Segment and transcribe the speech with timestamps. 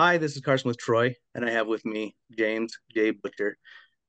[0.00, 3.10] Hi, this is Carson with TROI, and I have with me James J.
[3.10, 3.58] Butcher.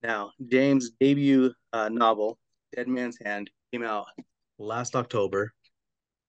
[0.02, 2.40] Now, James' debut uh, novel,
[2.74, 4.06] Dead Man's Hand, came out
[4.58, 5.52] last October.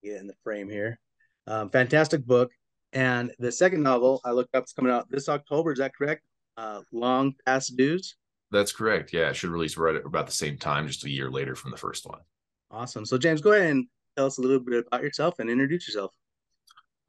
[0.03, 0.99] Get in the frame here.
[1.47, 2.51] Um, fantastic book.
[2.91, 5.71] And the second novel I looked up is coming out this October.
[5.71, 6.23] Is that correct?
[6.57, 8.17] Uh, Long Past Dues.
[8.51, 9.13] That's correct.
[9.13, 11.71] Yeah, it should release right at about the same time, just a year later from
[11.71, 12.19] the first one.
[12.69, 13.05] Awesome.
[13.05, 16.11] So, James, go ahead and tell us a little bit about yourself and introduce yourself.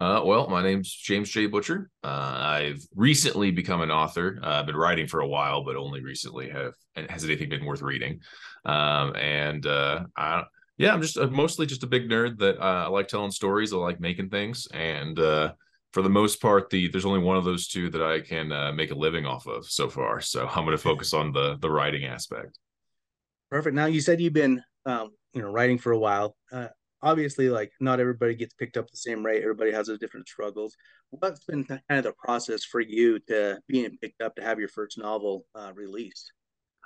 [0.05, 1.47] Uh, well, my name's James J.
[1.47, 1.89] Butcher.
[2.03, 4.39] Uh, I've recently become an author.
[4.43, 6.75] Uh, I've been writing for a while, but only recently have
[7.09, 8.21] has anything been worth reading.
[8.67, 10.45] Um, and uh, I,
[10.77, 13.73] yeah, I'm just mostly just a big nerd that uh, I like telling stories.
[13.73, 15.55] I like making things, and uh,
[15.95, 18.91] for the most part, the there's only one of those two that I can make
[18.91, 20.21] a living off of so far.
[20.21, 22.59] So I'm going to focus on the the writing aspect.
[23.51, 23.75] Perfect.
[23.75, 26.37] Now you said you've been um, you know writing for a while
[27.05, 30.75] obviously like not everybody gets picked up the same rate everybody has their different struggles
[31.11, 34.69] what's been kind of the process for you to being picked up to have your
[34.69, 36.33] first novel uh, released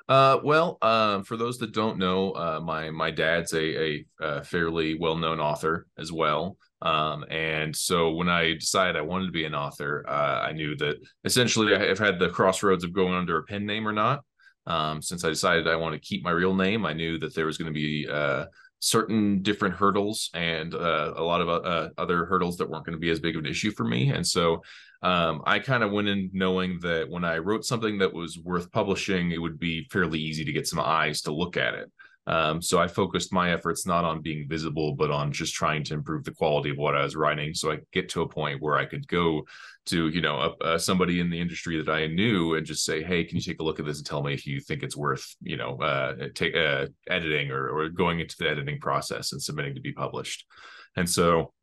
[0.09, 4.43] uh, well, um, for those that don't know, uh, my my dad's a, a, a
[4.43, 6.57] fairly well known author as well.
[6.81, 10.77] Um, and so when I decided I wanted to be an author, uh, I knew
[10.77, 14.25] that essentially I've had the crossroads of going under a pen name or not.
[14.67, 17.47] Um, since I decided I want to keep my real name, I knew that there
[17.47, 18.47] was going to be uh,
[18.81, 23.01] certain different hurdles and uh, a lot of uh, other hurdles that weren't going to
[23.01, 24.11] be as big of an issue for me.
[24.11, 24.63] And so
[25.03, 28.71] um, I kind of went in knowing that when I wrote something that was worth
[28.71, 31.91] publishing, it would be fairly easy to get some eyes to look at it.
[32.29, 35.95] Um, so I focused my efforts not on being visible, but on just trying to
[35.95, 37.55] improve the quality of what I was writing.
[37.55, 39.45] So I get to a point where I could go
[39.87, 43.37] to, you know, somebody in the industry that I knew and just say, "Hey, can
[43.37, 45.57] you take a look at this and tell me if you think it's worth, you
[45.57, 49.81] know, uh, take uh, editing or, or going into the editing process and submitting to
[49.81, 50.45] be published."
[50.97, 51.55] And so,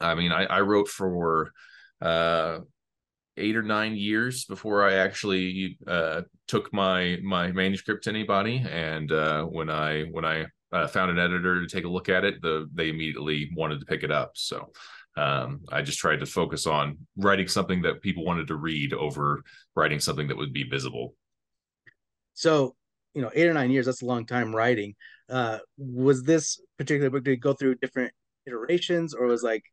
[0.00, 1.52] I mean, I, I wrote for
[2.00, 2.60] uh,
[3.38, 8.64] eight or nine years before I actually uh, took my my manuscript to anybody.
[8.70, 12.24] And uh, when I when I uh, found an editor to take a look at
[12.24, 14.32] it, the they immediately wanted to pick it up.
[14.34, 14.70] So
[15.16, 19.42] um, I just tried to focus on writing something that people wanted to read over
[19.74, 21.14] writing something that would be visible.
[22.34, 22.74] So
[23.14, 24.94] you know, eight or nine years—that's a long time writing.
[25.28, 28.12] Uh, was this particular book did it go through different
[28.46, 29.64] iterations, or was like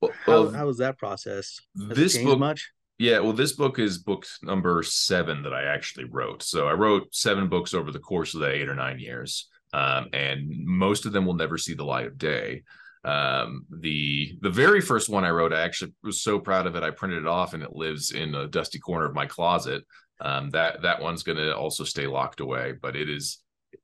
[0.00, 1.60] well, how, how was that process?
[1.88, 2.70] Has this book much?
[2.98, 6.42] Yeah, well, this book is book number seven that I actually wrote.
[6.42, 10.08] So I wrote seven books over the course of the eight or nine years, um,
[10.12, 12.62] and most of them will never see the light of day.
[13.04, 16.82] Um, the the very first one I wrote, I actually was so proud of it.
[16.82, 19.84] I printed it off, and it lives in a dusty corner of my closet.
[20.20, 23.38] Um, that that one's going to also stay locked away, but it is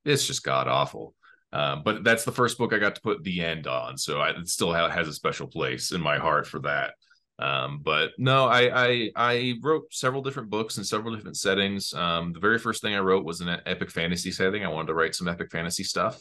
[0.04, 1.14] it's just god awful.
[1.52, 4.30] Um, but that's the first book I got to put the end on, so I,
[4.30, 6.94] it still ha- has a special place in my heart for that.
[7.38, 11.92] Um, but no, I, I I wrote several different books in several different settings.
[11.92, 14.64] Um, the very first thing I wrote was an epic fantasy setting.
[14.64, 16.20] I wanted to write some epic fantasy stuff.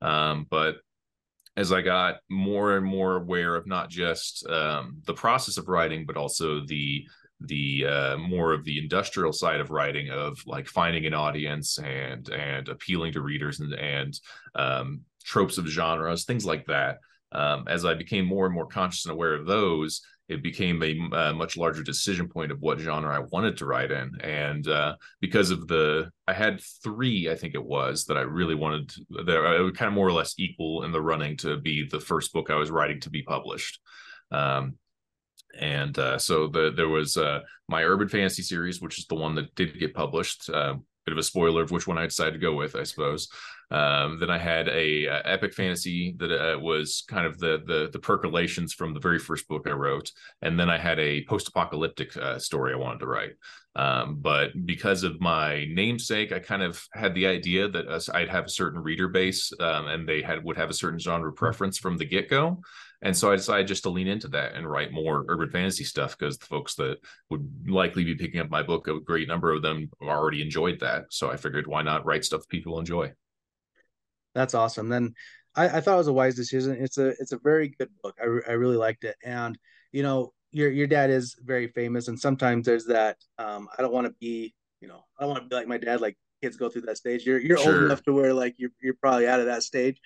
[0.00, 0.76] Um, but
[1.56, 6.04] as I got more and more aware of not just um, the process of writing,
[6.06, 7.06] but also the
[7.40, 12.28] the uh, more of the industrial side of writing of like finding an audience and
[12.28, 14.20] and appealing to readers and and
[14.54, 16.98] um, tropes of genres, things like that.
[17.32, 20.98] Um, as I became more and more conscious and aware of those, it became a,
[21.16, 24.10] a, much larger decision point of what genre I wanted to write in.
[24.20, 28.54] And uh, because of the, I had three, I think it was, that I really
[28.54, 31.58] wanted to, that I would kind of more or less equal in the running to
[31.58, 33.80] be the first book I was writing to be published.
[34.30, 34.78] Um,
[35.58, 39.34] and uh, so the, there was uh, my urban fantasy series, which is the one
[39.34, 40.48] that did get published.
[40.48, 43.28] Uh, bit of a spoiler of which one I decided to go with, I suppose.
[43.70, 47.90] Um, then I had a, uh, epic fantasy that uh, was kind of the, the,
[47.92, 50.10] the percolations from the very first book I wrote,
[50.42, 53.32] and then I had a post apocalyptic uh, story I wanted to write.
[53.76, 58.28] Um, but because of my namesake, I kind of had the idea that uh, I'd
[58.28, 61.78] have a certain reader base, um, and they had would have a certain genre preference
[61.78, 62.60] from the get go.
[63.02, 66.16] And so I decided just to lean into that and write more urban fantasy stuff
[66.16, 69.60] because the folks that would likely be picking up my book, a great number of
[69.60, 71.06] them already enjoyed that.
[71.10, 73.12] So I figured, why not write stuff people enjoy?
[74.34, 74.88] That's awesome.
[74.88, 75.14] Then
[75.54, 76.76] I, I, thought it was a wise decision.
[76.78, 78.16] It's a it's a very good book.
[78.20, 79.16] I, I really liked it.
[79.24, 79.56] And
[79.92, 83.16] you know, your your dad is very famous, and sometimes there's that.
[83.38, 85.78] Um, I don't want to be, you know, I don't want to be like my
[85.78, 86.00] dad.
[86.00, 87.24] Like kids go through that stage.
[87.24, 87.74] You're you're sure.
[87.74, 90.00] old enough to where like you're you're probably out of that stage,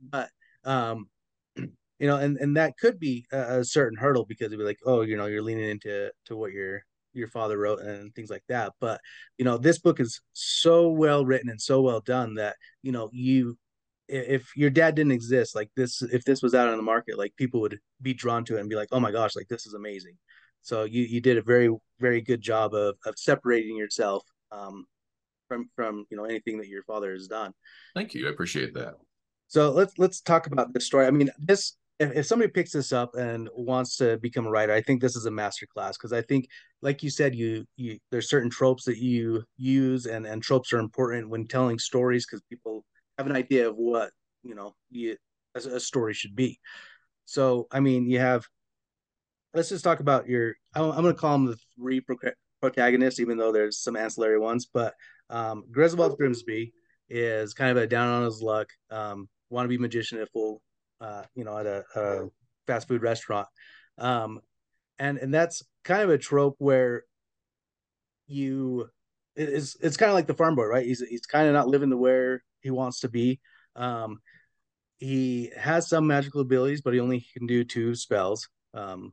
[0.00, 0.30] but
[0.64, 1.08] um,
[1.56, 4.80] you know, and and that could be a, a certain hurdle because it'd be like,
[4.86, 6.84] oh, you know, you're leaning into to what your
[7.14, 8.72] your father wrote and things like that.
[8.80, 9.00] But
[9.38, 13.10] you know, this book is so well written and so well done that you know
[13.12, 13.58] you
[14.12, 17.34] if your dad didn't exist like this if this was out on the market like
[17.36, 19.74] people would be drawn to it and be like oh my gosh like this is
[19.74, 20.16] amazing
[20.62, 21.68] so you you did a very
[22.00, 24.86] very good job of of separating yourself um,
[25.48, 27.52] from from you know anything that your father has done.
[27.94, 28.26] Thank you.
[28.26, 28.94] I appreciate that.
[29.48, 31.06] So let's let's talk about this story.
[31.06, 34.72] I mean, this if, if somebody picks this up and wants to become a writer,
[34.72, 36.46] I think this is a master class because I think,
[36.80, 40.78] like you said, you you there's certain tropes that you use and and tropes are
[40.78, 42.84] important when telling stories because people
[43.22, 44.10] have an idea of what
[44.42, 45.16] you know you,
[45.54, 46.58] a, a story should be.
[47.24, 48.46] So I mean, you have.
[49.54, 50.54] Let's just talk about your.
[50.74, 52.16] I'm, I'm going to call them the three pro-
[52.60, 54.66] protagonists, even though there's some ancillary ones.
[54.72, 54.94] But
[55.28, 56.72] um, Griswold Grimsby
[57.10, 60.62] is kind of a down on his luck, um, wannabe magician at full
[61.02, 62.28] uh, you know, at a, a
[62.66, 63.48] fast food restaurant.
[63.98, 64.40] Um,
[64.98, 67.02] and and that's kind of a trope where
[68.26, 68.88] you
[69.34, 70.86] it's it's kind of like the farm boy, right?
[70.86, 73.40] He's he's kind of not living the where he wants to be.
[73.76, 74.20] Um,
[74.98, 78.48] he has some magical abilities, but he only can do two spells.
[78.74, 79.12] Um,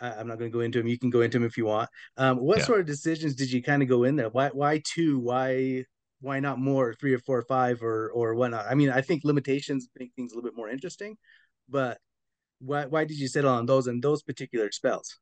[0.00, 0.86] I, am not going to go into him.
[0.86, 1.90] You can go into him if you want.
[2.16, 2.64] Um, what yeah.
[2.64, 4.28] sort of decisions did you kind of go in there?
[4.28, 5.18] Why why two?
[5.18, 5.84] Why
[6.22, 9.22] why not more three or four or five or or whatnot i mean i think
[9.24, 11.16] limitations make things a little bit more interesting
[11.68, 11.98] but
[12.60, 15.18] why why did you settle on those and those particular spells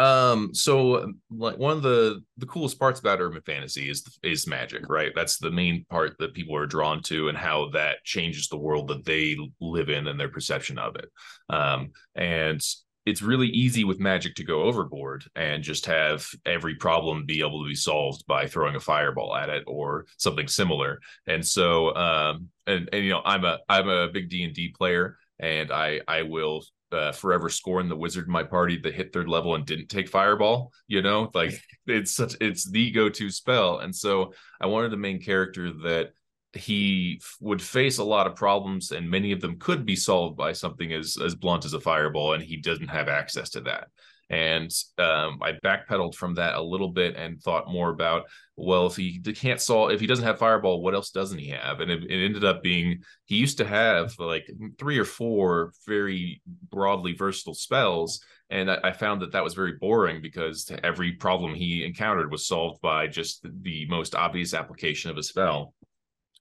[0.00, 4.88] um so like one of the the coolest parts about urban fantasy is is magic
[4.88, 8.56] right that's the main part that people are drawn to and how that changes the
[8.56, 11.10] world that they live in and their perception of it
[11.50, 12.62] um and
[13.06, 17.62] it's really easy with magic to go overboard and just have every problem be able
[17.62, 21.00] to be solved by throwing a fireball at it or something similar.
[21.26, 24.68] And so, um, and and you know, I'm a I'm a big D and D
[24.76, 29.12] player, and I I will uh, forever scorn the wizard in my party that hit
[29.12, 30.72] third level and didn't take fireball.
[30.86, 34.98] You know, like it's such it's the go to spell, and so I wanted a
[34.98, 36.10] main character that
[36.52, 40.52] he would face a lot of problems and many of them could be solved by
[40.52, 43.86] something as as blunt as a fireball and he doesn't have access to that
[44.30, 48.24] and um, i backpedaled from that a little bit and thought more about
[48.56, 51.80] well if he can't solve if he doesn't have fireball what else doesn't he have?
[51.80, 56.42] And it, it ended up being he used to have like three or four very
[56.70, 58.20] broadly versatile spells.
[58.50, 62.46] And I, I found that that was very boring because every problem he encountered was
[62.46, 65.74] solved by just the most obvious application of a spell.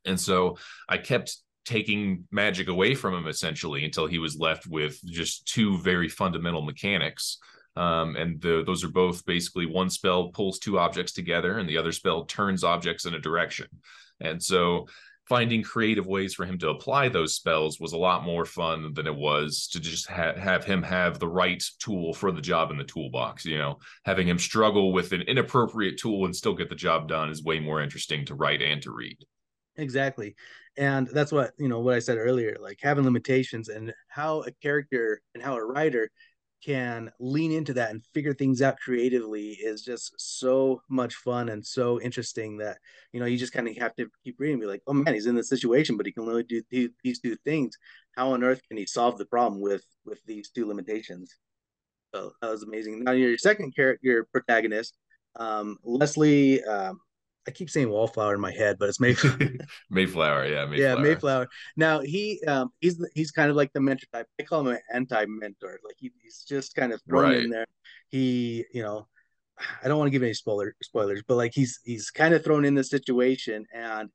[0.06, 0.57] And so
[0.88, 5.77] I kept taking magic away from him essentially until he was left with just two
[5.80, 7.38] very fundamental mechanics.
[7.80, 11.78] Um, and the, those are both basically one spell pulls two objects together and the
[11.78, 13.68] other spell turns objects in a direction.
[14.20, 14.88] And so
[15.30, 19.08] finding creative ways for him to apply those spells was a lot more fun than
[19.08, 22.78] it was to just ha- have him have the right tool for the job in
[22.78, 23.46] the toolbox.
[23.46, 27.30] You know, having him struggle with an inappropriate tool and still get the job done
[27.30, 29.18] is way more interesting to write and to read
[29.78, 30.36] exactly
[30.78, 34.52] and that's what you know what i said earlier like having limitations and how a
[34.62, 36.10] character and how a writer
[36.64, 41.66] can lean into that and figure things out creatively is just so much fun and
[41.66, 42.78] so interesting that
[43.14, 45.26] you know you just kind of have to keep reading be like oh man he's
[45.26, 46.62] in this situation but he can only do
[47.04, 47.78] these two things.
[48.16, 51.36] How on earth can he solve the problem with with these two limitations?
[52.14, 53.04] So that was amazing.
[53.04, 54.96] Now your second character your protagonist
[55.36, 57.00] um leslie um,
[57.50, 59.38] I keep saying wallflower in my head, but it's Mayflower.
[59.90, 60.78] Mayflower, yeah, Mayflower.
[60.78, 61.48] yeah, Mayflower.
[61.75, 64.27] Now he um he's he's kind of like the mentor type.
[64.39, 65.79] I call him an anti-mentor.
[65.84, 67.44] Like he, he's just kind of thrown right.
[67.44, 67.65] in there.
[68.10, 69.08] He, you know,
[69.84, 72.65] I don't want to give any spoiler spoilers, but like he's he's kind of thrown
[72.65, 74.10] in this situation and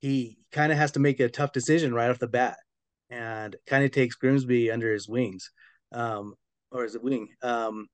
[0.00, 2.56] he kind of has to make a tough decision right off the bat
[3.10, 5.52] and kind of takes Grimsby under his wings.
[5.92, 6.34] Um,
[6.72, 7.28] or is it wing?
[7.42, 7.86] Um,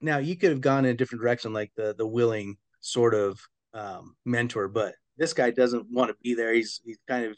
[0.00, 3.40] now you could have gone in a different direction, like the the willing sort of
[3.72, 6.52] um, mentor, but this guy doesn't want to be there.
[6.52, 7.36] He's he's kind of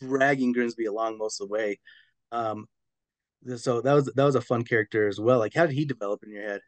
[0.00, 1.78] dragging Grimsby along most of the way.
[2.32, 2.66] Um,
[3.56, 5.38] so that was that was a fun character as well.
[5.38, 6.60] Like, how did he develop in your head?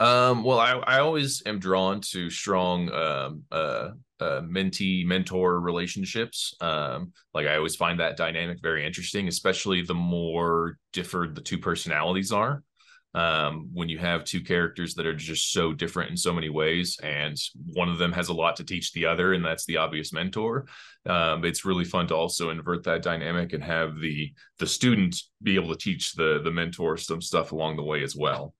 [0.00, 6.54] Um, well, I, I always am drawn to strong um, uh, uh, mentee mentor relationships.
[6.60, 11.58] Um, like I always find that dynamic very interesting, especially the more differed the two
[11.58, 12.64] personalities are
[13.14, 16.98] um, when you have two characters that are just so different in so many ways
[17.02, 17.36] and
[17.72, 20.66] one of them has a lot to teach the other and that's the obvious mentor
[21.06, 25.54] um, it's really fun to also invert that dynamic and have the the student be
[25.54, 28.54] able to teach the the mentor some stuff along the way as well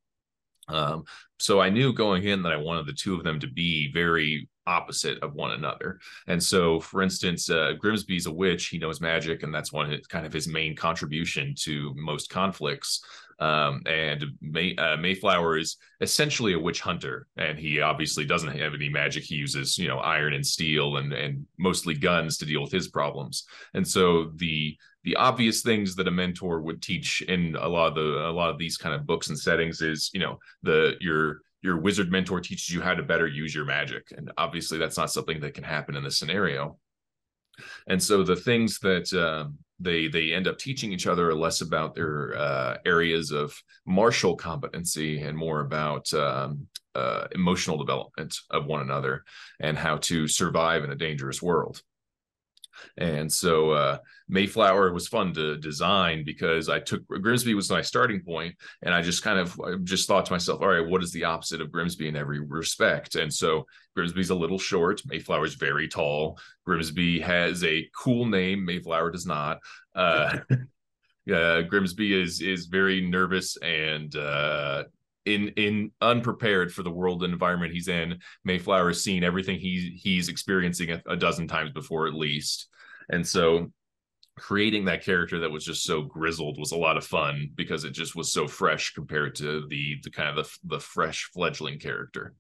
[0.69, 1.05] um,
[1.39, 4.49] so I knew going in that I wanted the two of them to be very
[4.67, 6.01] opposite of one another.
[6.27, 9.93] And so, for instance, uh, Grimsby's a witch; he knows magic, and that's one of
[9.93, 13.05] his, kind of his main contribution to most conflicts.
[13.39, 18.75] Um, and May, uh, Mayflower is essentially a witch hunter, and he obviously doesn't have
[18.75, 19.25] any magic.
[19.25, 22.89] He uses, you know, iron and steel and and mostly guns to deal with his
[22.89, 23.45] problems.
[23.75, 27.95] And so the the obvious things that a mentor would teach in a lot of
[27.95, 31.41] the a lot of these kind of books and settings is, you know, the your
[31.63, 35.11] your wizard mentor teaches you how to better use your magic, and obviously that's not
[35.11, 36.79] something that can happen in this scenario.
[37.87, 39.49] And so the things that uh,
[39.81, 43.55] they they end up teaching each other less about their uh, areas of
[43.87, 49.25] martial competency and more about um, uh, emotional development of one another
[49.61, 51.83] and how to survive in a dangerous world.
[52.97, 58.23] And so uh, Mayflower was fun to design because I took Grimsby was my starting
[58.23, 61.13] point, and I just kind of I just thought to myself, all right, what is
[61.13, 63.17] the opposite of Grimsby in every respect?
[63.17, 66.39] And so Grimsby's a little short, Mayflower's very tall.
[66.65, 69.59] Grimsby has a cool name, Mayflower does not.
[69.95, 70.39] Uh,
[71.33, 74.85] uh, Grimsby is is very nervous and uh,
[75.27, 78.19] in in unprepared for the world and environment he's in.
[78.45, 82.69] Mayflower has seen everything he he's experiencing a, a dozen times before at least,
[83.11, 83.71] and so
[84.37, 87.93] creating that character that was just so grizzled was a lot of fun because it
[87.93, 92.35] just was so fresh compared to the the kind of the, the fresh fledgling character.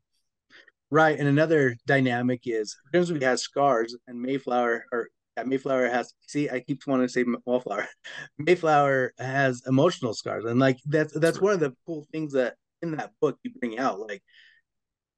[0.90, 6.12] Right, and another dynamic is Grimsby has scars, and Mayflower or yeah, Mayflower has.
[6.28, 7.88] See, I keep wanting to say Wallflower.
[8.38, 11.44] Mayflower has emotional scars, and like that's that's, that's right.
[11.44, 12.54] one of the cool things that
[12.88, 14.00] in that book you bring out.
[14.00, 14.22] Like,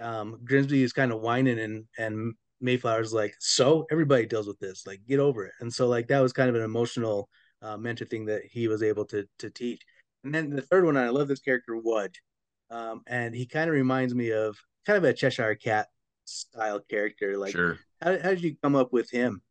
[0.00, 4.86] um, Grimsby is kind of whining, and and Mayflower's like, so everybody deals with this.
[4.86, 5.52] Like, get over it.
[5.60, 7.28] And so like that was kind of an emotional
[7.62, 9.82] uh, mentor thing that he was able to to teach.
[10.24, 12.20] And then the third one, I love this character Wudge,
[12.70, 14.56] um, and he kind of reminds me of
[14.86, 15.88] kind of a Cheshire Cat
[16.24, 17.36] style character.
[17.36, 17.78] Like, sure.
[18.00, 19.42] how, how did you come up with him?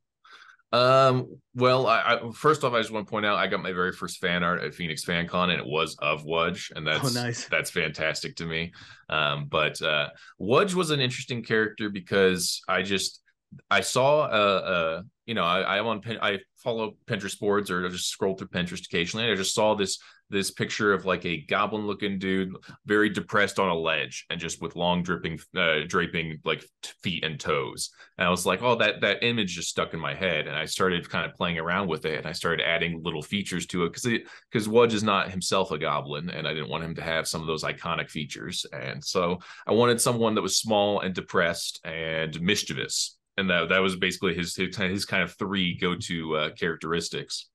[0.72, 3.72] Um, well, I, I, first off, I just want to point out I got my
[3.72, 7.16] very first fan art at Phoenix Fan Con, and it was of Wudge, and that's
[7.16, 7.48] oh, nice.
[7.48, 8.74] that's fantastic to me.
[9.10, 13.22] Um, but uh, Wudge was an interesting character because I just
[13.70, 18.10] I saw uh, uh you know I, I'm on I follow Pinterest boards or just
[18.10, 19.32] scroll through Pinterest occasionally.
[19.32, 22.56] I just saw this this picture of like a goblin looking dude,
[22.86, 26.66] very depressed on a ledge and just with long dripping, uh, draping like
[27.04, 27.92] feet and toes.
[28.18, 30.66] And I was like, oh, that that image just stuck in my head, and I
[30.66, 33.90] started kind of playing around with it, and I started adding little features to it
[33.90, 37.04] because it because Wudge is not himself a goblin, and I didn't want him to
[37.04, 41.14] have some of those iconic features, and so I wanted someone that was small and
[41.14, 43.18] depressed and mischievous.
[43.38, 47.50] And that, that was basically his his, his kind of three go to uh, characteristics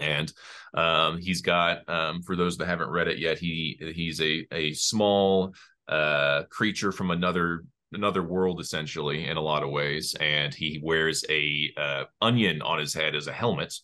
[0.00, 0.32] and
[0.74, 4.72] um, he's got um, for those that haven't read it yet he he's a a
[4.72, 5.54] small
[5.88, 10.14] uh, creature from another another world essentially in a lot of ways.
[10.20, 13.74] And he wears a uh, onion on his head as a helmet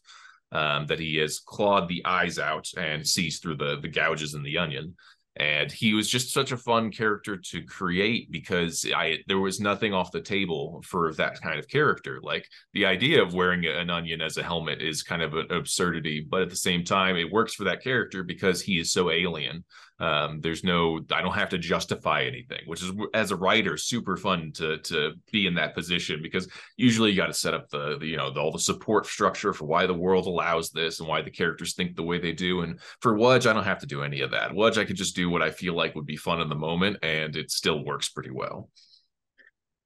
[0.52, 4.42] um, that he has clawed the eyes out and sees through the the gouges in
[4.42, 4.94] the onion
[5.36, 9.92] and he was just such a fun character to create because I there was nothing
[9.92, 12.20] off the table for that kind of character.
[12.22, 16.26] Like the idea of wearing an onion as a helmet is kind of an absurdity,
[16.28, 19.64] but at the same time, it works for that character because he is so alien
[19.98, 24.16] um, there's no i don't have to justify anything which is as a writer super
[24.16, 27.96] fun to to be in that position because usually you got to set up the,
[27.98, 31.08] the you know the, all the support structure for why the world allows this and
[31.08, 32.60] why the characters think the way they do.
[32.60, 34.54] And for wudge i don't have to do any of that.
[34.54, 36.98] Wudge i could just do what i feel like would be fun in the moment
[37.02, 38.68] and it still works pretty well.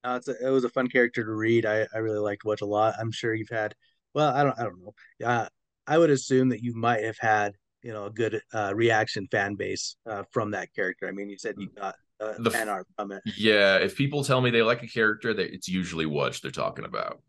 [0.03, 1.67] Uh, a, it was a fun character to read.
[1.67, 2.95] I i really liked wudge a lot.
[2.99, 3.75] I'm sure you've had
[4.15, 4.95] well i don't i don't know.
[5.25, 5.49] Uh,
[5.87, 9.55] i would assume that you might have had you know a good uh, reaction fan
[9.55, 11.09] base uh, from that character.
[11.09, 13.23] I mean, you said you got uh, the fan art from it.
[13.37, 16.85] Yeah, if people tell me they like a character, that it's usually what they're talking
[16.85, 17.23] about.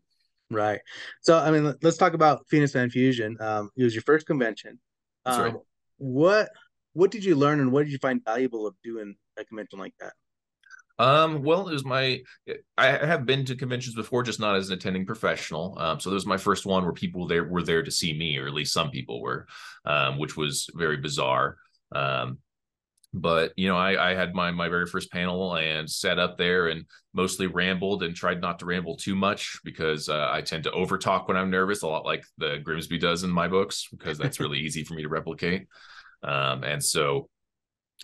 [0.50, 0.80] Right.
[1.22, 3.36] So I mean, let's talk about Phoenix Fan Fusion.
[3.40, 4.78] Um, it was your first convention.
[5.24, 5.54] Um, right.
[5.98, 6.50] What
[6.92, 9.94] what did you learn, and what did you find valuable of doing a convention like
[10.00, 10.12] that?
[10.98, 12.20] Um, well, it was my
[12.76, 15.76] I have been to conventions before, just not as an attending professional.
[15.78, 18.38] Um, so this was my first one where people there were there to see me,
[18.38, 19.46] or at least some people were,
[19.84, 21.56] um, which was very bizarre.
[21.94, 22.38] Um,
[23.14, 26.68] but you know, I, I had my my very first panel and sat up there
[26.68, 30.70] and mostly rambled and tried not to ramble too much because uh, I tend to
[30.70, 34.40] overtalk when I'm nervous, a lot like the Grimsby does in my books, because that's
[34.40, 35.66] really easy for me to replicate.
[36.22, 37.28] Um, and so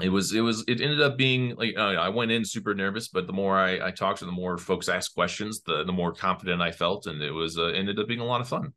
[0.01, 3.09] it was it was it ended up being like uh, I went in super nervous,
[3.09, 6.13] but the more I, I talked to the more folks asked questions, the the more
[6.13, 8.73] confident I felt, and it was uh, ended up being a lot of fun.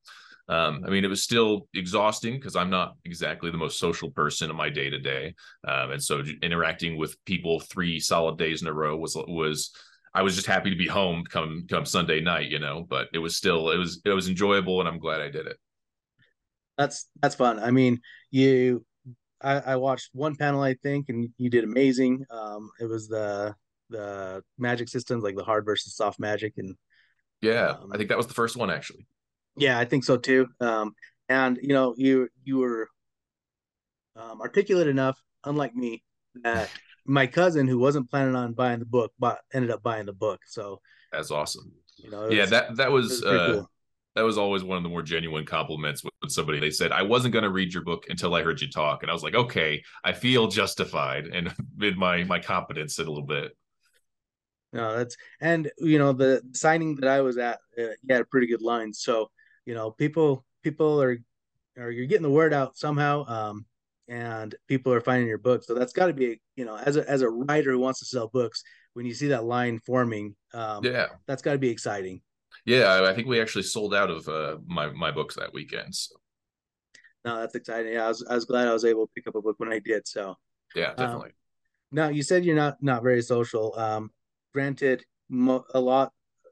[0.49, 4.49] Um, I mean, it was still exhausting because I'm not exactly the most social person
[4.49, 8.73] in my day to day, and so interacting with people three solid days in a
[8.73, 9.71] row was was
[10.13, 12.85] I was just happy to be home come come Sunday night, you know.
[12.89, 15.57] But it was still it was it was enjoyable, and I'm glad I did it.
[16.77, 17.59] That's that's fun.
[17.59, 18.01] I mean,
[18.31, 18.83] you
[19.43, 22.25] I, I watched one panel, I think, and you did amazing.
[22.29, 23.55] Um, it was the
[23.89, 26.75] the magic systems, like the hard versus soft magic, and
[27.41, 29.07] yeah, um, I think that was the first one actually.
[29.55, 30.47] Yeah, I think so too.
[30.59, 30.93] Um,
[31.29, 32.89] and you know, you you were
[34.15, 36.03] um, articulate enough, unlike me,
[36.43, 36.69] that
[37.05, 40.41] my cousin who wasn't planning on buying the book, but ended up buying the book.
[40.45, 40.79] So
[41.11, 41.71] that's awesome.
[41.97, 43.71] You know, yeah, was, that that was, was uh, cool.
[44.15, 47.33] That was always one of the more genuine compliments when somebody they said I wasn't
[47.33, 49.83] going to read your book until I heard you talk, and I was like, okay,
[50.03, 53.51] I feel justified and in my my confidence a little bit.
[54.73, 58.25] No, that's and you know the signing that I was at, uh, you had a
[58.25, 58.93] pretty good line.
[58.93, 59.29] So
[59.65, 61.17] you know people people are
[61.77, 63.25] are you're getting the word out somehow.
[63.27, 63.65] Um,
[64.07, 65.63] and people are finding your book.
[65.63, 68.05] So that's got to be, you know, as a as a writer who wants to
[68.05, 68.61] sell books,
[68.93, 72.21] when you see that line forming, um, yeah, that's got to be exciting.
[72.65, 75.95] Yeah, I think we actually sold out of uh, my my books that weekend.
[75.95, 76.15] So.
[77.23, 77.93] No, that's exciting.
[77.93, 79.71] Yeah, I was I was glad I was able to pick up a book when
[79.71, 80.07] I did.
[80.07, 80.35] So
[80.75, 81.29] yeah, um, definitely.
[81.29, 81.35] Um,
[81.91, 83.77] now you said you're not not very social.
[83.77, 84.11] Um,
[84.53, 86.11] granted, mo- a lot,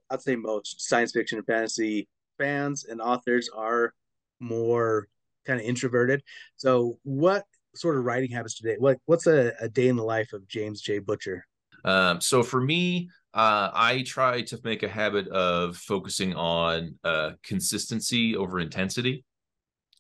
[0.09, 3.93] I'd say most science fiction and fantasy fans and authors are
[4.39, 5.07] more
[5.45, 6.23] kind of introverted.
[6.55, 8.75] So, what sort of writing habits today?
[8.77, 10.99] What what's a, a day in the life of James J.
[10.99, 11.45] Butcher?
[11.85, 17.31] Um, so for me, uh, I try to make a habit of focusing on uh,
[17.43, 19.23] consistency over intensity.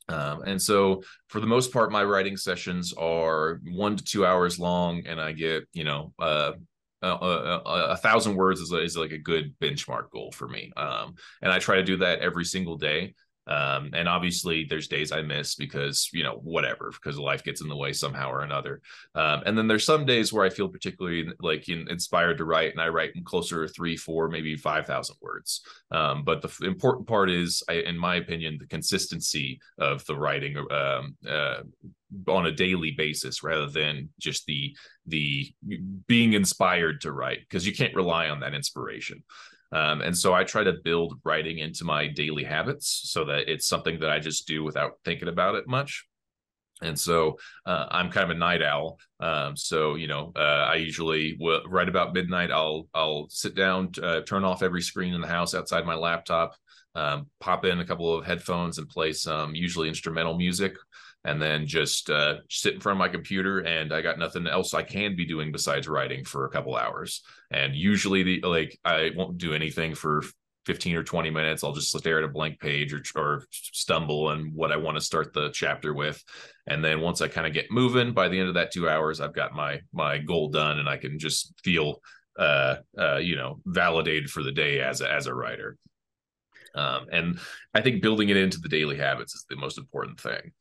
[0.07, 4.57] Um, and so, for the most part, my writing sessions are one to two hours
[4.57, 6.53] long, and I get you know uh,
[7.01, 10.71] a, a, a, thousand words is, is like a good benchmark goal for me.
[10.75, 13.13] Um, and I try to do that every single day.
[13.49, 17.67] Um, and obviously, there's days I miss because you know whatever, because life gets in
[17.67, 18.81] the way somehow or another.
[19.15, 22.81] Um, and then there's some days where I feel particularly like inspired to write, and
[22.81, 25.61] I write in closer to three, four, maybe five thousand words.
[25.91, 30.55] Um, but the important part is, I, in my opinion, the consistency of the writing
[30.57, 31.61] um, uh,
[32.27, 34.75] on a daily basis rather than just the
[35.07, 35.51] the
[36.07, 39.23] being inspired to write because you can't rely on that inspiration
[39.71, 43.67] um, and so I try to build writing into my daily habits so that it's
[43.67, 46.05] something that I just do without thinking about it much.
[46.81, 48.99] And so uh, I'm kind of a night owl.
[49.19, 52.51] Um, so you know, uh, I usually will, right about midnight.
[52.51, 56.55] I'll I'll sit down, uh, turn off every screen in the house outside my laptop,
[56.95, 60.77] um, pop in a couple of headphones, and play some usually instrumental music
[61.25, 64.73] and then just uh, sit in front of my computer and I got nothing else
[64.73, 67.21] I can be doing besides writing for a couple hours.
[67.51, 70.23] And usually, the like I won't do anything for
[70.65, 71.63] 15 or 20 minutes.
[71.63, 75.03] I'll just stare at a blank page or, or stumble on what I want to
[75.03, 76.23] start the chapter with.
[76.67, 79.19] And then once I kind of get moving, by the end of that two hours,
[79.19, 82.01] I've got my my goal done, and I can just feel
[82.37, 85.77] uh, uh, you know validated for the day as a, as a writer.
[86.75, 87.39] Um, and
[87.73, 90.51] I think building it into the daily habits is the most important thing.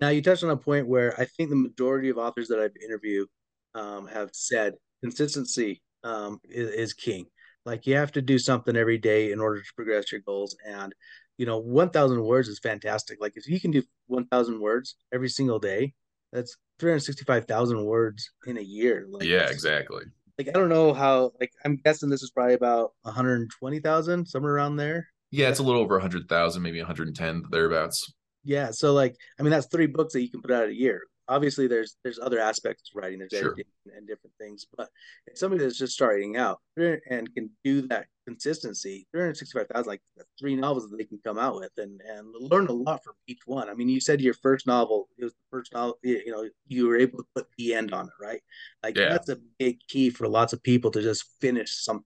[0.00, 2.76] Now you touched on a point where I think the majority of authors that I've
[2.82, 3.28] interviewed
[3.74, 7.26] um, have said consistency um, is, is, king.
[7.64, 10.56] Like you have to do something every day in order to progress your goals.
[10.66, 10.94] And
[11.38, 13.18] you know, one thousand words is fantastic.
[13.20, 15.94] Like if you can do one thousand words every single day,
[16.32, 19.06] that's three hundred sixty-five thousand words in a year.
[19.08, 20.04] Like, yeah, exactly.
[20.38, 21.32] Like I don't know how.
[21.40, 25.08] Like I'm guessing this is probably about one hundred twenty thousand, somewhere around there.
[25.30, 28.12] Yeah, it's a little over a hundred thousand, maybe one hundred ten thereabouts
[28.44, 31.02] yeah so like i mean that's three books that you can put out a year
[31.28, 33.52] obviously there's there's other aspects to writing there's sure.
[33.52, 33.64] editing
[33.96, 34.88] and different things but
[35.26, 40.00] if somebody that's just starting out and can do that consistency 365000 like
[40.38, 43.40] three novels that they can come out with and and learn a lot from each
[43.46, 46.48] one i mean you said your first novel it was the first novel you know
[46.66, 48.42] you were able to put the end on it right
[48.82, 49.08] like yeah.
[49.08, 52.04] that's a big key for lots of people to just finish something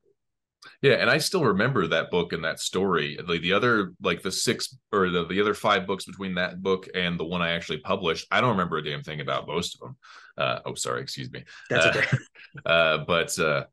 [0.83, 3.18] yeah, and I still remember that book and that story.
[3.27, 6.88] Like the other, like the six or the, the other five books between that book
[6.94, 9.81] and the one I actually published, I don't remember a damn thing about most of
[9.81, 9.97] them.
[10.37, 11.44] Uh, oh, sorry, excuse me.
[11.71, 12.18] That's uh, okay.
[12.64, 13.64] Uh, but uh,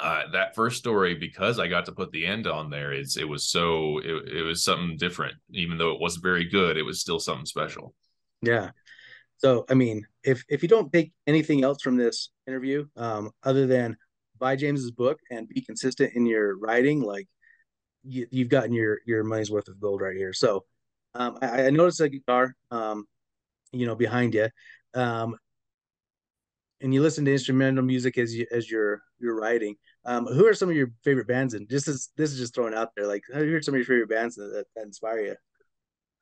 [0.00, 3.28] uh, that first story, because I got to put the end on there, is it
[3.28, 5.34] was so it, it was something different.
[5.50, 7.94] Even though it wasn't very good, it was still something special.
[8.42, 8.70] Yeah.
[9.38, 13.66] So I mean, if if you don't take anything else from this interview, um, other
[13.66, 13.96] than
[14.38, 17.28] buy James's book and be consistent in your writing, like
[18.02, 20.32] you, have gotten your your money's worth of gold right here.
[20.32, 20.64] So
[21.14, 23.06] um, I, I, noticed a guitar, um,
[23.72, 24.48] you know, behind you,
[24.94, 25.36] um,
[26.80, 29.76] and you listen to instrumental music as you as you're you're writing.
[30.04, 31.54] Um, who are some of your favorite bands?
[31.54, 33.86] And this is this is just thrown out there, like who are some of your
[33.86, 35.36] favorite bands that, that, that inspire you?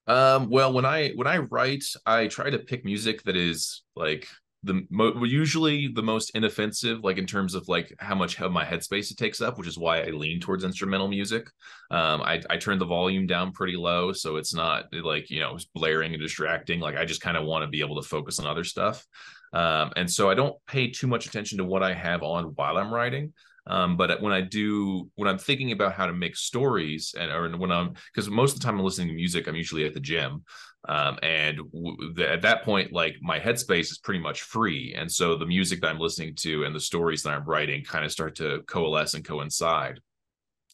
[0.07, 4.29] Um, well, when I when I write, I try to pick music that is like
[4.65, 8.65] the mo- usually the most inoffensive, like in terms of like how much of my
[8.65, 11.49] headspace it takes up, which is why I lean towards instrumental music.
[11.91, 15.59] Um, I I turn the volume down pretty low, so it's not like you know
[15.75, 16.81] blaring and distracting.
[16.81, 19.05] Like I just kind of want to be able to focus on other stuff.
[19.53, 22.79] Um, and so I don't pay too much attention to what I have on while
[22.79, 23.33] I'm writing.
[23.67, 27.49] Um, but when I do, when I'm thinking about how to make stories, and or
[27.57, 30.01] when I'm because most of the time I'm listening to music, I'm usually at the
[30.01, 30.43] gym,
[30.89, 35.11] um, and w- the, at that point, like my headspace is pretty much free, and
[35.11, 38.11] so the music that I'm listening to and the stories that I'm writing kind of
[38.11, 40.01] start to coalesce and coincide.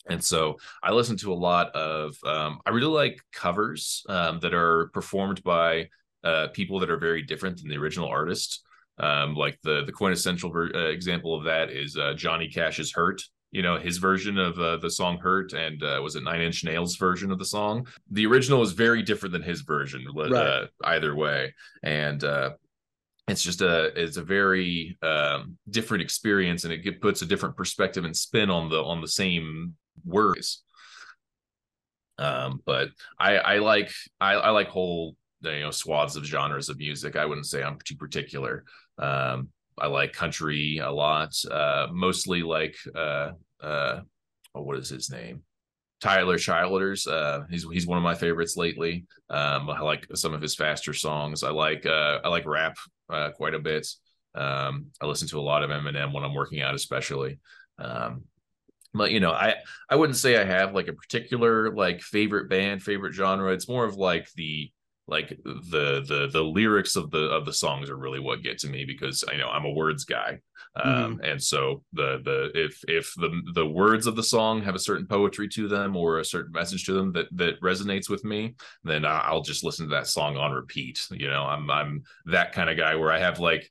[0.09, 2.17] And so I listen to a lot of.
[2.25, 5.89] Um, I really like covers um, that are performed by
[6.25, 8.65] uh, people that are very different than the original artist.
[9.01, 13.23] Um, like the the quintessential ver- uh, example of that is uh, Johnny Cash's "Hurt."
[13.51, 16.65] You know his version of uh, the song "Hurt" and uh, was it Nine Inch
[16.65, 17.87] Nails' version of the song.
[18.11, 20.69] The original is very different than his version, uh, right.
[20.85, 22.51] either way, and uh,
[23.29, 28.05] it's just a it's a very um, different experience, and it puts a different perspective
[28.05, 30.63] and spin on the on the same words.
[32.19, 36.79] Um, but I I like I, I like whole you know swaths of genres of
[36.79, 37.17] music.
[37.17, 38.65] I wouldn't say I'm too particular.
[38.99, 44.01] Um, I like country a lot, uh, mostly like uh, uh,
[44.55, 45.43] oh, what is his name?
[46.01, 47.07] Tyler Childers.
[47.07, 49.07] Uh, he's he's one of my favorites lately.
[49.31, 51.43] Um, I like some of his faster songs.
[51.43, 52.77] I like uh, I like rap
[53.11, 53.87] uh, quite a bit.
[54.35, 57.39] Um, I listen to a lot of Eminem when I'm working out, especially.
[57.79, 58.25] Um,
[58.95, 59.57] but you know, I
[59.91, 63.53] I wouldn't say I have like a particular like favorite band, favorite genre.
[63.53, 64.71] It's more of like the
[65.09, 68.69] like the the the lyrics of the of the songs are really what get to
[68.69, 70.39] me because I know I'm a words guy.
[70.77, 71.25] Um, mm-hmm.
[71.25, 75.07] and so the the if if the the words of the song have a certain
[75.07, 79.07] poetry to them or a certain message to them that that resonates with me, then
[79.07, 81.01] I'll just listen to that song on repeat.
[81.11, 83.71] You know, I'm I'm that kind of guy where I have like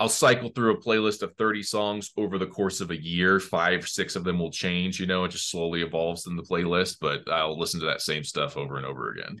[0.00, 3.38] I'll cycle through a playlist of 30 songs over the course of a year.
[3.38, 6.96] Five, six of them will change, you know, it just slowly evolves in the playlist,
[7.00, 9.40] but I'll listen to that same stuff over and over again.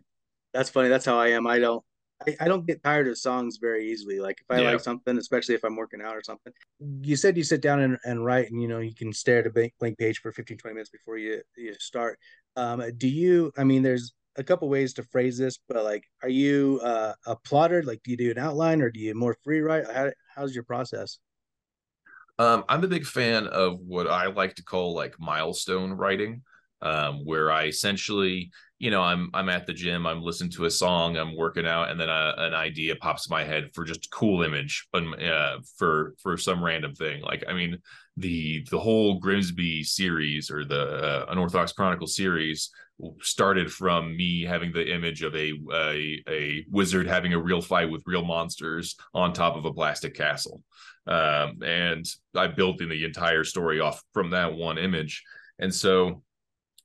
[0.52, 0.88] That's funny.
[0.88, 1.46] That's how I am.
[1.46, 1.84] I don't
[2.26, 4.20] I, I don't get tired of songs very easily.
[4.20, 4.70] Like if I yeah.
[4.72, 6.52] like something, especially if I'm working out or something.
[7.02, 9.46] You said you sit down and, and write and you know you can stare at
[9.46, 12.18] a blank, blank page for 15, 20 minutes before you you start.
[12.56, 16.28] Um, do you I mean there's a couple ways to phrase this, but like are
[16.28, 17.82] you uh, a plotter?
[17.82, 19.90] Like do you do an outline or do you more free write?
[19.90, 21.18] How, how's your process?
[22.38, 26.42] Um, I'm a big fan of what I like to call like milestone writing,
[26.82, 28.50] um, where I essentially
[28.82, 31.88] you know i'm i'm at the gym i'm listening to a song i'm working out
[31.88, 35.14] and then a, an idea pops in my head for just a cool image um,
[35.24, 37.22] uh, for for some random thing.
[37.22, 37.78] Like i mean
[38.16, 42.70] the the whole grimsby series or the uh, unorthodox chronicle series
[43.20, 47.90] started from me having the image of a, a a wizard having a real fight
[47.90, 50.60] with real monsters on top of a plastic castle.
[51.06, 52.04] Um, and
[52.36, 55.22] i built in the entire story off from that one image.
[55.58, 56.22] And so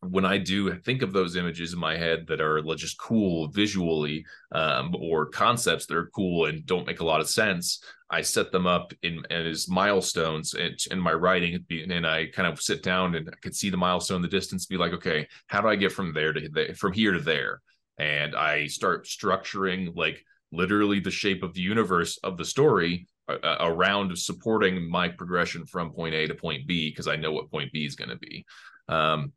[0.09, 4.25] when I do think of those images in my head that are just cool visually,
[4.51, 8.51] um, or concepts that are cool and don't make a lot of sense, I set
[8.51, 13.15] them up in as milestones in, in my writing, and I kind of sit down
[13.15, 15.75] and I could see the milestone in the distance, be like, okay, how do I
[15.75, 17.61] get from there to there, from here to there?
[17.97, 23.37] And I start structuring like literally the shape of the universe of the story uh,
[23.43, 27.51] uh around supporting my progression from point A to point B because I know what
[27.51, 28.45] point B is going to be.
[28.87, 29.33] Um,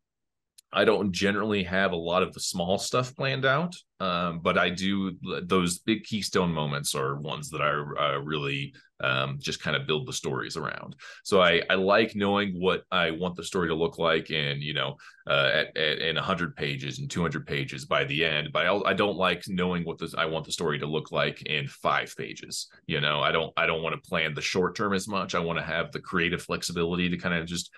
[0.73, 4.69] I don't generally have a lot of the small stuff planned out, um, but I
[4.69, 5.17] do.
[5.43, 10.07] Those big keystone moments are ones that I uh, really um, just kind of build
[10.07, 10.95] the stories around.
[11.23, 14.73] So I, I like knowing what I want the story to look like, and you
[14.73, 14.95] know,
[15.27, 18.49] uh, at, at in hundred pages and two hundred pages by the end.
[18.53, 21.41] But I, I don't like knowing what this I want the story to look like
[21.41, 22.67] in five pages.
[22.87, 25.35] You know, I don't I don't want to plan the short term as much.
[25.35, 27.71] I want to have the creative flexibility to kind of just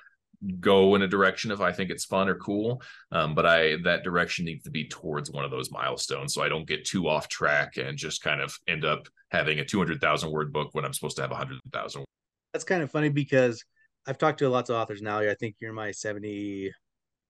[0.60, 2.82] go in a direction if I think it's fun or cool.
[3.12, 6.50] Um, but I that direction needs to be towards one of those milestones, so I
[6.50, 10.02] don't get too off track and just kind of end up having a two hundred
[10.02, 12.06] thousand word book when I'm supposed to have a hundred thousand.
[12.54, 13.64] That's kind of funny because
[14.06, 15.20] I've talked to lots of authors now.
[15.20, 16.72] I think you're my seventy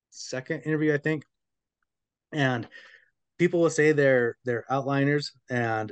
[0.09, 1.23] second interview, I think,
[2.31, 2.67] and
[3.37, 5.91] people will say they're they're outliners and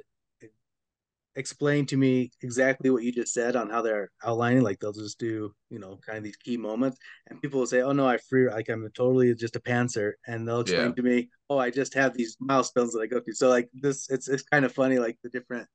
[1.36, 4.63] explain to me exactly what you just said on how they're outlining.
[4.63, 7.82] Like they'll just do, you know, kind of these key moments, and people will say,
[7.82, 10.94] "Oh no, I free like I'm totally just a pantser," and they'll explain yeah.
[10.96, 14.10] to me, "Oh, I just have these milestones that I go through." So like this,
[14.10, 15.67] it's it's kind of funny, like the different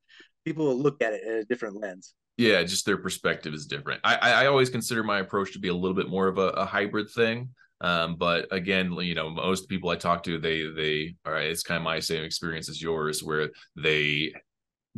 [0.45, 2.13] people will look at it in a different lens.
[2.37, 4.01] Yeah, just their perspective is different.
[4.03, 6.49] I I, I always consider my approach to be a little bit more of a,
[6.49, 7.49] a hybrid thing.
[7.79, 11.63] Um, but again, you know, most people I talk to, they they all right, it's
[11.63, 14.33] kind of my same experience as yours, where they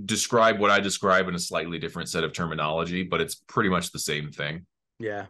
[0.05, 3.91] describe what I describe in a slightly different set of terminology, but it's pretty much
[3.91, 4.65] the same thing.
[4.99, 5.25] Yeah.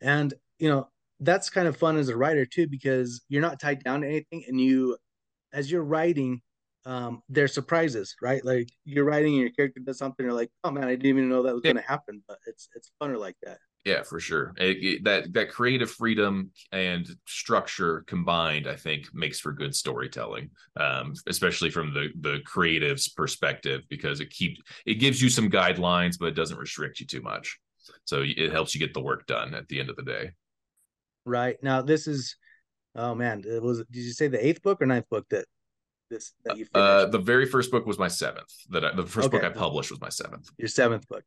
[0.00, 0.88] And, you know,
[1.20, 4.44] that's kind of fun as a writer too, because you're not tied down to anything.
[4.46, 4.96] And you,
[5.52, 6.40] as you're writing,
[6.84, 8.44] um, there's surprises, right?
[8.44, 11.28] Like you're writing and your character does something, you're like, oh man, I didn't even
[11.28, 12.22] know that was going to happen.
[12.26, 13.58] But it's, it's funner like that.
[13.84, 14.52] Yeah, for sure.
[14.58, 20.50] It, it, that that creative freedom and structure combined, I think, makes for good storytelling,
[20.76, 26.16] um, especially from the the creative's perspective, because it keeps it gives you some guidelines,
[26.18, 27.58] but it doesn't restrict you too much.
[28.04, 30.32] So it helps you get the work done at the end of the day.
[31.24, 32.36] Right now, this is
[32.94, 33.78] oh man, it was.
[33.90, 35.46] Did you say the eighth book or ninth book that
[36.10, 36.74] this that you finished?
[36.74, 38.52] Uh, the very first book was my seventh.
[38.70, 39.38] That I, the first okay.
[39.38, 40.50] book I published was my seventh.
[40.58, 41.22] Your seventh book.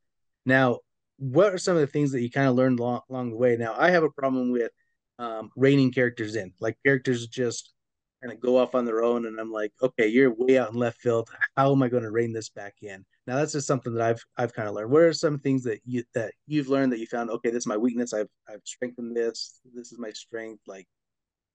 [0.45, 0.79] Now,
[1.21, 3.55] what are some of the things that you kind of learned along, the way?
[3.55, 4.71] Now, I have a problem with
[5.19, 7.73] um, reining characters in, like characters just
[8.23, 10.77] kind of go off on their own, and I'm like, okay, you're way out in
[10.77, 11.29] left field.
[11.55, 13.05] How am I going to rein this back in?
[13.27, 14.89] Now, that's just something that I've I've kind of learned.
[14.89, 17.29] What are some things that you that you've learned that you found?
[17.29, 18.13] Okay, this is my weakness.
[18.13, 19.59] I've I've strengthened this.
[19.75, 20.63] This is my strength.
[20.65, 20.87] Like,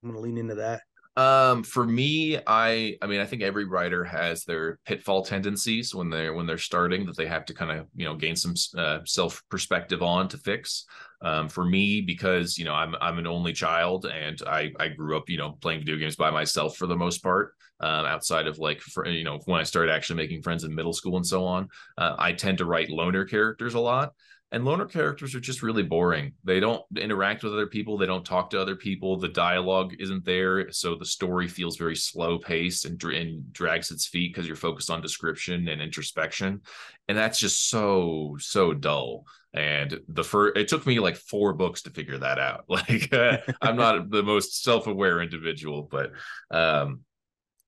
[0.01, 0.83] I'm going to lean into that.
[1.17, 6.11] Um, for me, I I mean, I think every writer has their pitfall tendencies when
[6.11, 8.99] they're when they're starting that they have to kind of you know gain some uh,
[9.03, 10.85] self perspective on to fix.
[11.23, 15.17] Um, for me, because you know I'm I'm an only child and I I grew
[15.17, 17.53] up you know playing video games by myself for the most part.
[17.79, 20.93] Um, outside of like for, you know when I started actually making friends in middle
[20.93, 24.13] school and so on, uh, I tend to write loner characters a lot
[24.51, 26.31] and loner characters are just really boring.
[26.43, 27.97] They don't interact with other people.
[27.97, 29.17] They don't talk to other people.
[29.17, 34.07] The dialogue isn't there so the story feels very slow paced and, and drags its
[34.07, 36.61] feet because you're focused on description and introspection.
[37.09, 39.25] And that's just so so dull.
[39.53, 42.65] And the first it took me like four books to figure that out.
[42.69, 46.11] Like uh, i'm not the most self-aware individual but
[46.51, 47.01] um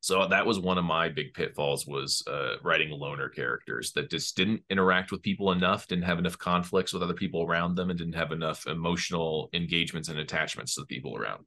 [0.02, 4.36] so that was one of my big pitfalls was uh, writing loner characters that just
[4.38, 8.00] didn't interact with people enough didn't have enough conflicts with other people around them and
[8.00, 11.44] didn't have enough emotional engagements and attachments to the people around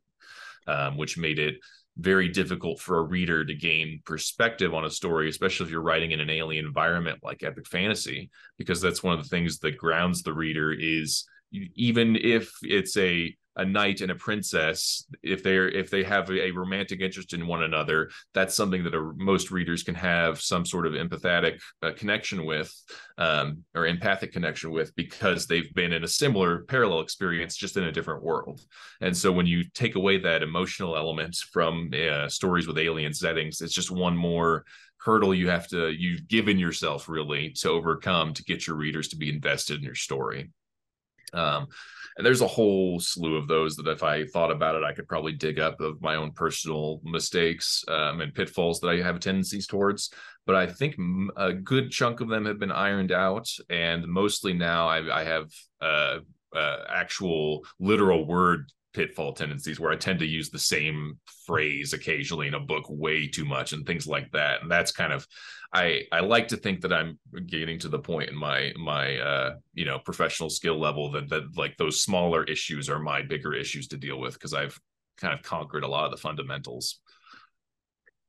[0.67, 1.57] um, which made it
[1.99, 6.13] very difficult for a reader to gain perspective on a story especially if you're writing
[6.13, 10.23] in an alien environment like epic fantasy because that's one of the things that grounds
[10.23, 11.27] the reader is
[11.75, 16.51] even if it's a a knight and a princess if they're if they have a,
[16.53, 20.87] romantic interest in one another that's something that a, most readers can have some sort
[20.87, 22.73] of empathetic uh, connection with
[23.19, 27.85] um, or empathic connection with because they've been in a similar parallel experience just in
[27.85, 28.61] a different world.
[29.01, 33.61] And so when you take away that emotional element from uh, stories with alien settings
[33.61, 34.65] it's just one more
[34.99, 39.17] hurdle you have to you've given yourself really to overcome to get your readers to
[39.17, 40.51] be invested in your story
[41.33, 41.67] um,
[42.17, 45.09] and there's a whole slew of those that if I thought about it, I could
[45.09, 49.67] probably dig up of my own personal mistakes um, and pitfalls that I have tendencies
[49.67, 50.11] towards.
[50.45, 50.97] But I think
[51.37, 55.51] a good chunk of them have been ironed out, and mostly now I, I have
[55.81, 56.19] uh,
[56.55, 62.49] uh, actual literal word pitfall tendencies where I tend to use the same phrase occasionally
[62.49, 64.63] in a book way too much and things like that.
[64.63, 65.27] And that's kind of
[65.73, 69.55] I I like to think that I'm getting to the point in my my uh
[69.75, 73.89] you know professional skill level that that like those smaller issues are my bigger issues
[73.89, 74.79] to deal with because I've
[75.17, 77.01] kind of conquered a lot of the fundamentals.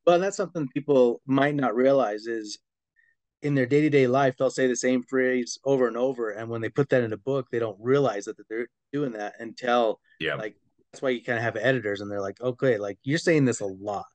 [0.05, 2.59] Well, that's something people might not realize is
[3.43, 6.69] in their day-to-day life they'll say the same phrase over and over and when they
[6.69, 10.35] put that in a book they don't realize that they're doing that until yeah.
[10.35, 10.55] like
[10.91, 13.59] that's why you kind of have editors and they're like okay like you're saying this
[13.61, 14.05] a lot.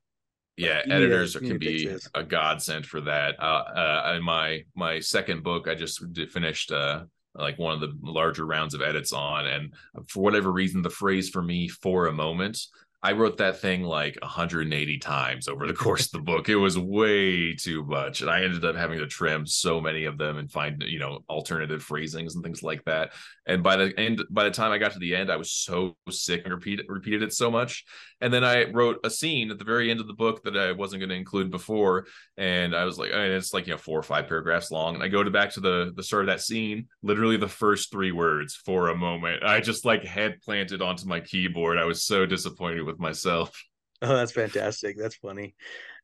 [0.56, 3.40] Yeah editors to, can be a godsend for that.
[3.40, 7.92] Uh, uh in my my second book i just finished uh like one of the
[8.02, 9.74] larger rounds of edits on and
[10.08, 12.58] for whatever reason the phrase for me for a moment
[13.00, 16.48] I wrote that thing like 180 times over the course of the book.
[16.48, 18.22] It was way too much.
[18.22, 21.20] And I ended up having to trim so many of them and find, you know,
[21.30, 23.12] alternative phrasings and things like that.
[23.46, 25.96] And by the end, by the time I got to the end, I was so
[26.10, 27.84] sick and repeated repeated it so much.
[28.20, 30.72] And then I wrote a scene at the very end of the book that I
[30.72, 32.06] wasn't going to include before.
[32.36, 34.72] And I was like, oh, I mean, it's like, you know, four or five paragraphs
[34.72, 34.96] long.
[34.96, 37.92] And I go to back to the the start of that scene, literally the first
[37.92, 39.44] three words for a moment.
[39.44, 41.78] I just like head planted onto my keyboard.
[41.78, 43.52] I was so disappointed with myself.
[44.00, 44.96] Oh, that's fantastic.
[44.96, 45.56] That's funny.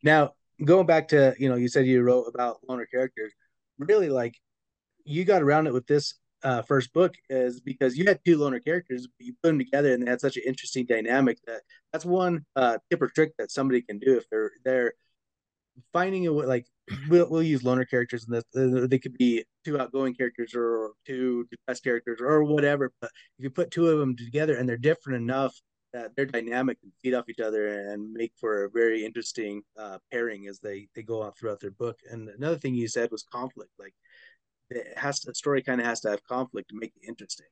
[0.03, 0.33] Now,
[0.64, 3.33] going back to, you know, you said you wrote about loner characters.
[3.79, 4.35] Really, like,
[5.05, 8.61] you got around it with this uh, first book is because you had two loner
[8.61, 12.05] characters, but you put them together and they had such an interesting dynamic that that's
[12.05, 14.92] one uh, tip or trick that somebody can do if they're they're
[15.92, 16.44] finding a way.
[16.47, 16.66] Like
[17.09, 21.47] we'll we'll use loner characters and this, they could be two outgoing characters or two
[21.51, 22.92] depressed characters or whatever.
[23.01, 25.55] But if you put two of them together and they're different enough
[25.94, 29.96] that their dynamic can feed off each other and make for a very interesting uh,
[30.12, 31.96] pairing as they they go on throughout their book.
[32.11, 33.70] And another thing you said was conflict.
[33.78, 33.94] Like
[34.70, 37.46] it has to, a story kind of has to have conflict to make it interesting.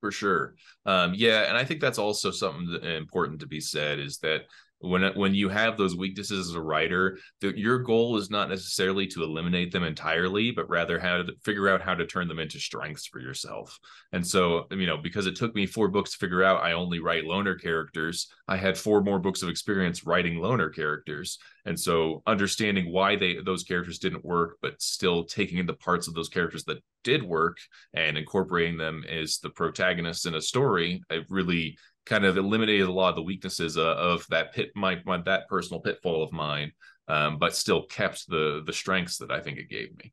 [0.00, 4.18] For sure, um, yeah, and I think that's also something important to be said is
[4.18, 4.42] that
[4.80, 9.06] when when you have those weaknesses as a writer that your goal is not necessarily
[9.06, 12.58] to eliminate them entirely but rather how to figure out how to turn them into
[12.58, 13.78] strengths for yourself.
[14.12, 17.00] And so you know because it took me four books to figure out i only
[17.00, 18.28] write loner characters.
[18.48, 21.38] I had four more books of experience writing loner characters.
[21.64, 26.06] And so understanding why they those characters didn't work but still taking in the parts
[26.06, 27.58] of those characters that did work
[27.94, 32.92] and incorporating them as the protagonists in a story it really kind of eliminated a
[32.92, 36.72] lot of the weaknesses uh, of that pit my, my that personal pitfall of mine
[37.08, 40.12] um, but still kept the the strengths that i think it gave me.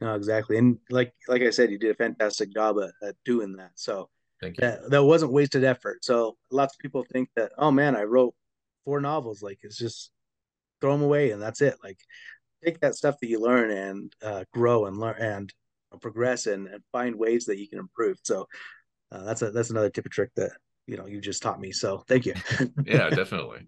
[0.00, 0.58] No exactly.
[0.58, 3.72] And like like i said you did a fantastic job at, at doing that.
[3.74, 4.10] So
[4.40, 4.62] Thank you.
[4.62, 6.04] that that wasn't wasted effort.
[6.04, 8.34] So lots of people think that oh man i wrote
[8.84, 9.42] four novels.
[9.42, 10.10] Like it's just
[10.80, 11.76] throw them away and that's it.
[11.82, 11.98] Like
[12.64, 15.52] take that stuff that you learn and uh, grow and learn and
[16.00, 18.18] progress and, and find ways that you can improve.
[18.22, 18.46] So
[19.12, 20.52] uh, that's a that's another tip of trick that
[20.86, 21.72] you know you just taught me.
[21.72, 22.34] So thank you.
[22.84, 23.66] yeah, definitely.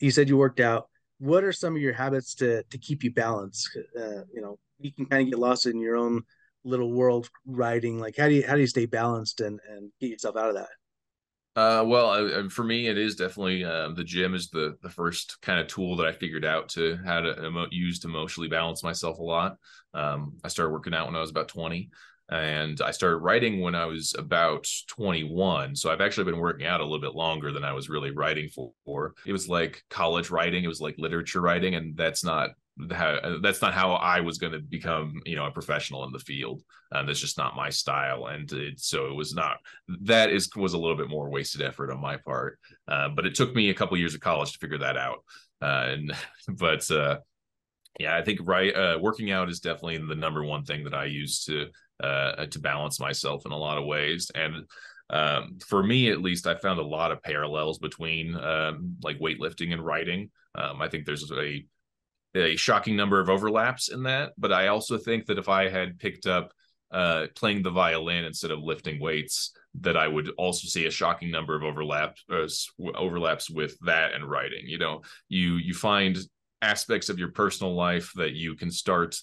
[0.00, 0.88] You said you worked out.
[1.18, 3.70] What are some of your habits to to keep you balanced?
[3.98, 6.22] Uh, you know, you can kind of get lost in your own
[6.64, 7.98] little world writing.
[7.98, 10.56] Like, how do you how do you stay balanced and and get yourself out of
[10.56, 10.68] that?
[11.56, 15.38] Uh, well, uh, for me, it is definitely uh, the gym is the the first
[15.40, 18.82] kind of tool that I figured out to how to emo- use to emotionally balance
[18.82, 19.56] myself a lot.
[19.94, 21.88] Um, I started working out when I was about twenty,
[22.28, 25.76] and I started writing when I was about 21.
[25.76, 28.48] So I've actually been working out a little bit longer than I was really writing
[28.84, 29.14] for.
[29.24, 32.50] It was like college writing, it was like literature writing, and that's not
[32.92, 36.18] how that's not how I was going to become, you know, a professional in the
[36.18, 36.62] field.
[36.92, 39.58] Um, that's just not my style, and it, so it was not.
[40.02, 42.58] That is was a little bit more wasted effort on my part.
[42.88, 45.24] Uh, but it took me a couple years of college to figure that out.
[45.62, 46.12] Uh, and
[46.58, 47.18] but uh,
[47.98, 51.06] yeah, I think right uh, working out is definitely the number one thing that I
[51.06, 51.68] use to
[52.02, 54.30] uh, to balance myself in a lot of ways.
[54.34, 54.66] And
[55.10, 59.72] um, for me, at least, I found a lot of parallels between um, like weightlifting
[59.72, 60.30] and writing.
[60.54, 61.64] Um, I think there's a
[62.34, 65.98] a shocking number of overlaps in that, but I also think that if I had
[65.98, 66.52] picked up
[66.90, 71.30] uh, playing the violin instead of lifting weights, that I would also see a shocking
[71.30, 72.46] number of overlaps uh,
[72.94, 74.62] overlaps with that and writing.
[74.66, 76.18] You know, you you find
[76.62, 79.16] aspects of your personal life that you can start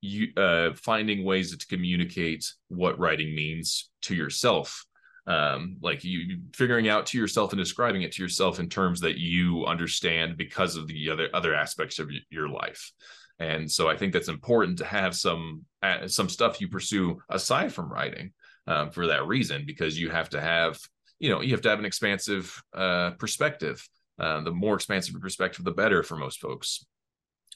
[0.00, 4.84] you uh, finding ways to communicate what writing means to yourself.
[5.26, 9.18] Um, like you figuring out to yourself and describing it to yourself in terms that
[9.18, 12.92] you understand because of the other other aspects of your life.
[13.40, 17.72] And so i think that's important to have some uh, some stuff you pursue aside
[17.72, 18.32] from writing
[18.66, 20.78] um, for that reason because you have to have
[21.18, 23.86] you know you have to have an expansive uh, perspective.
[24.18, 26.84] Uh, the more expansive perspective the better for most folks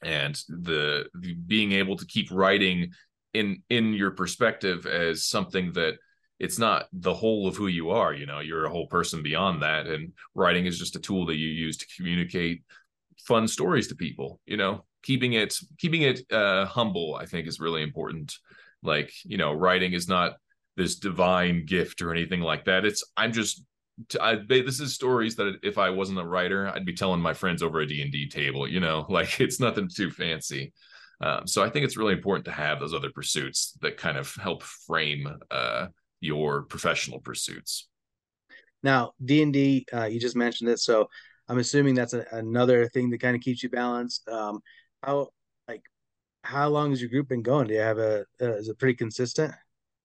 [0.02, 2.92] and the, the being able to keep writing
[3.34, 5.94] in in your perspective as something that
[6.38, 9.62] it's not the whole of who you are you know you're a whole person beyond
[9.62, 9.86] that.
[9.86, 12.62] And writing is just a tool that you use to communicate
[13.26, 14.84] fun stories to people you know?
[15.02, 18.34] Keeping it keeping it uh humble i think is really important.
[18.82, 20.36] Like you know writing is not
[20.76, 22.84] this divine gift or anything like that.
[22.84, 23.64] It's i'm just
[24.20, 27.62] I, this is stories that if I wasn't a writer, I'd be telling my friends
[27.62, 30.72] over a D&D table, you know, like it's nothing too fancy.
[31.20, 34.34] Um, so I think it's really important to have those other pursuits that kind of
[34.34, 35.86] help frame uh,
[36.20, 37.88] your professional pursuits.
[38.82, 40.80] Now, D&D, uh, you just mentioned it.
[40.80, 41.08] So
[41.48, 44.26] I'm assuming that's a, another thing that kind of keeps you balanced.
[44.28, 44.60] Um,
[45.02, 45.28] how,
[45.68, 45.82] like,
[46.42, 47.68] how long has your group been going?
[47.68, 49.54] Do you have a, uh, is it pretty consistent?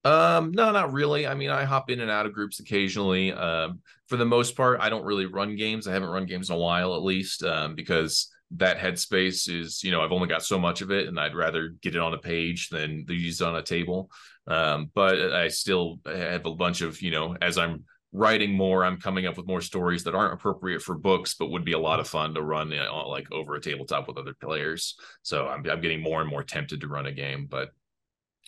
[0.07, 1.27] Um, no, not really.
[1.27, 3.33] I mean, I hop in and out of groups occasionally.
[3.33, 5.85] Um, for the most part, I don't really run games.
[5.85, 9.91] I haven't run games in a while, at least, um, because that headspace is, you
[9.91, 12.17] know, I've only got so much of it, and I'd rather get it on a
[12.17, 14.09] page than use it on a table.
[14.47, 19.01] Um, but I still have a bunch of, you know, as I'm writing more, I'm
[19.01, 21.99] coming up with more stories that aren't appropriate for books, but would be a lot
[21.99, 24.95] of fun to run you know, like over a tabletop with other players.
[25.21, 27.71] So I'm, I'm getting more and more tempted to run a game, but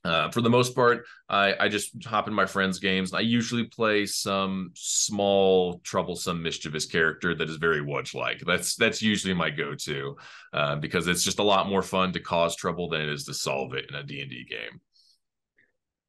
[0.06, 3.14] uh, for the most part, I, I just hop in my friends' games.
[3.14, 8.42] I usually play some small, troublesome, mischievous character that is very Wudge-like.
[8.46, 10.16] That's that's usually my go-to
[10.54, 13.34] uh, because it's just a lot more fun to cause trouble than it is to
[13.34, 14.80] solve it in a D and D game.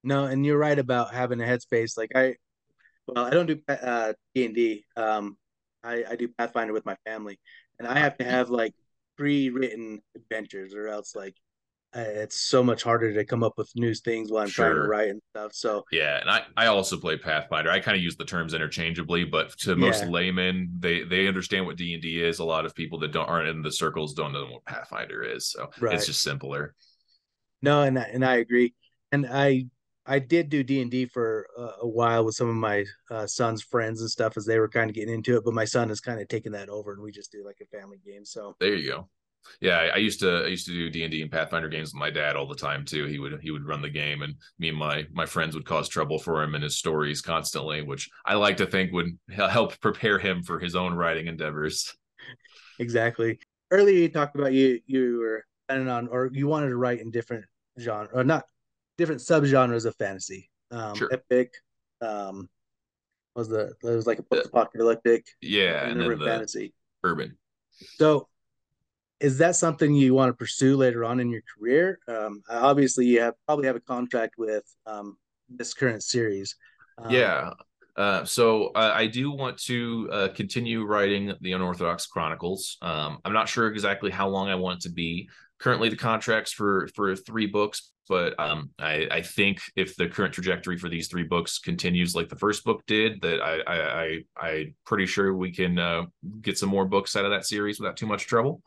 [0.04, 1.98] No, and you're right about having a headspace.
[1.98, 2.36] Like I,
[3.06, 4.84] well, I don't do uh, D and D.
[4.96, 5.36] Um,
[5.82, 7.40] I, I do Pathfinder with my family,
[7.78, 8.72] and I have to have like
[9.16, 11.34] pre-written adventures, or else like
[11.92, 14.72] it's so much harder to come up with new things while I'm sure.
[14.72, 15.52] trying to write and stuff.
[15.54, 17.70] So yeah, and I I also play Pathfinder.
[17.70, 20.10] I kind of use the terms interchangeably, but to most yeah.
[20.10, 22.38] laymen, they they understand what D and D is.
[22.38, 25.50] A lot of people that don't aren't in the circles don't know what Pathfinder is,
[25.50, 25.94] so right.
[25.94, 26.74] it's just simpler.
[27.62, 28.74] No, and and I agree,
[29.10, 29.66] and I
[30.06, 33.26] I did do D and D for a, a, while with some of my uh,
[33.26, 35.88] son's friends and stuff as they were kind of getting into it, but my son
[35.88, 38.24] has kind of taken that over, and we just do like a family game.
[38.24, 39.08] So there you go
[39.60, 42.36] yeah I, used to i used to do d&d and pathfinder games with my dad
[42.36, 43.06] all the time too.
[43.06, 45.88] He would he would run the game and me and my my friends would cause
[45.88, 50.18] trouble for him and his stories constantly which i like to think would help prepare
[50.18, 51.94] him for his own writing endeavors.
[52.78, 53.38] Exactly.
[53.70, 57.10] Earlier you talked about you you were planning on or you wanted to write in
[57.10, 57.44] different
[57.78, 58.44] genre or not
[58.98, 60.50] different subgenres of fantasy.
[60.70, 61.08] Um sure.
[61.12, 61.52] epic
[62.00, 62.48] um
[63.34, 66.74] was the it was like a post-apocalyptic yeah and, and then the fantasy.
[67.04, 67.36] urban.
[67.96, 68.28] So
[69.20, 71.98] is that something you want to pursue later on in your career?
[72.08, 75.16] Um, obviously, you have probably have a contract with um,
[75.48, 76.56] this current series.
[76.98, 77.50] Um, yeah.
[77.96, 82.78] Uh, so uh, I do want to uh, continue writing the Unorthodox Chronicles.
[82.80, 85.28] Um, I'm not sure exactly how long I want it to be.
[85.58, 90.32] Currently, the contracts for for three books, but um, I, I, think if the current
[90.32, 94.50] trajectory for these three books continues like the first book did, that I I, I
[94.50, 96.04] am pretty sure we can uh,
[96.40, 98.62] get some more books out of that series without too much trouble.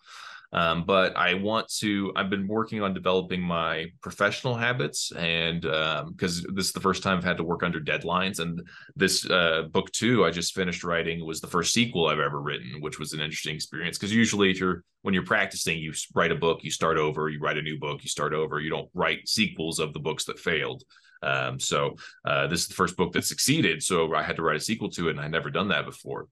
[0.53, 5.11] Um, but I want to, I've been working on developing my professional habits.
[5.11, 8.39] And because um, this is the first time I've had to work under deadlines.
[8.39, 8.61] And
[8.95, 12.81] this uh, book, too, I just finished writing was the first sequel I've ever written,
[12.81, 13.97] which was an interesting experience.
[13.97, 17.39] Because usually, if you're, when you're practicing, you write a book, you start over, you
[17.39, 18.59] write a new book, you start over.
[18.59, 20.83] You don't write sequels of the books that failed.
[21.23, 21.95] Um, so
[22.25, 23.81] uh, this is the first book that succeeded.
[23.81, 26.27] So I had to write a sequel to it, and I'd never done that before.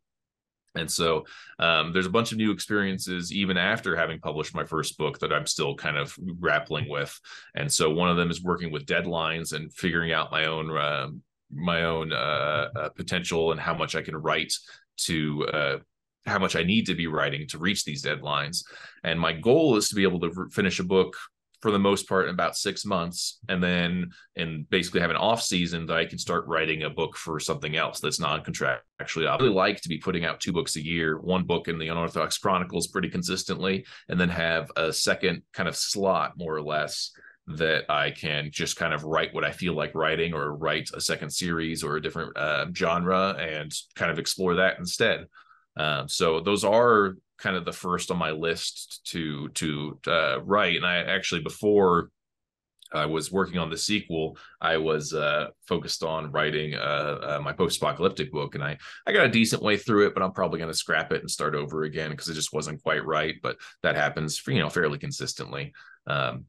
[0.75, 1.25] And so
[1.59, 5.33] um, there's a bunch of new experiences even after having published my first book that
[5.33, 7.17] I'm still kind of grappling with.
[7.55, 11.07] And so one of them is working with deadlines and figuring out my own uh,
[11.53, 14.53] my own uh, uh, potential and how much I can write
[14.99, 15.77] to uh,
[16.25, 18.63] how much I need to be writing to reach these deadlines.
[19.03, 21.17] And my goal is to be able to finish a book
[21.61, 25.41] for the most part in about six months and then and basically have an off
[25.41, 29.35] season that i can start writing a book for something else that's non-contract actually i
[29.35, 32.37] really like to be putting out two books a year one book in the unorthodox
[32.37, 37.11] chronicles pretty consistently and then have a second kind of slot more or less
[37.47, 41.01] that I can just kind of write what I feel like writing or write a
[41.01, 45.25] second series or a different uh, genre and kind of explore that instead.
[45.77, 50.75] Um, so those are kind of the first on my list to to uh, write.
[50.75, 52.11] And I actually before
[52.93, 57.53] I was working on the sequel, I was uh, focused on writing uh, uh, my
[57.53, 60.71] post-apocalyptic book, and I I got a decent way through it, but I'm probably going
[60.71, 63.35] to scrap it and start over again because it just wasn't quite right.
[63.41, 65.73] But that happens, for, you know, fairly consistently.
[66.07, 66.45] Um,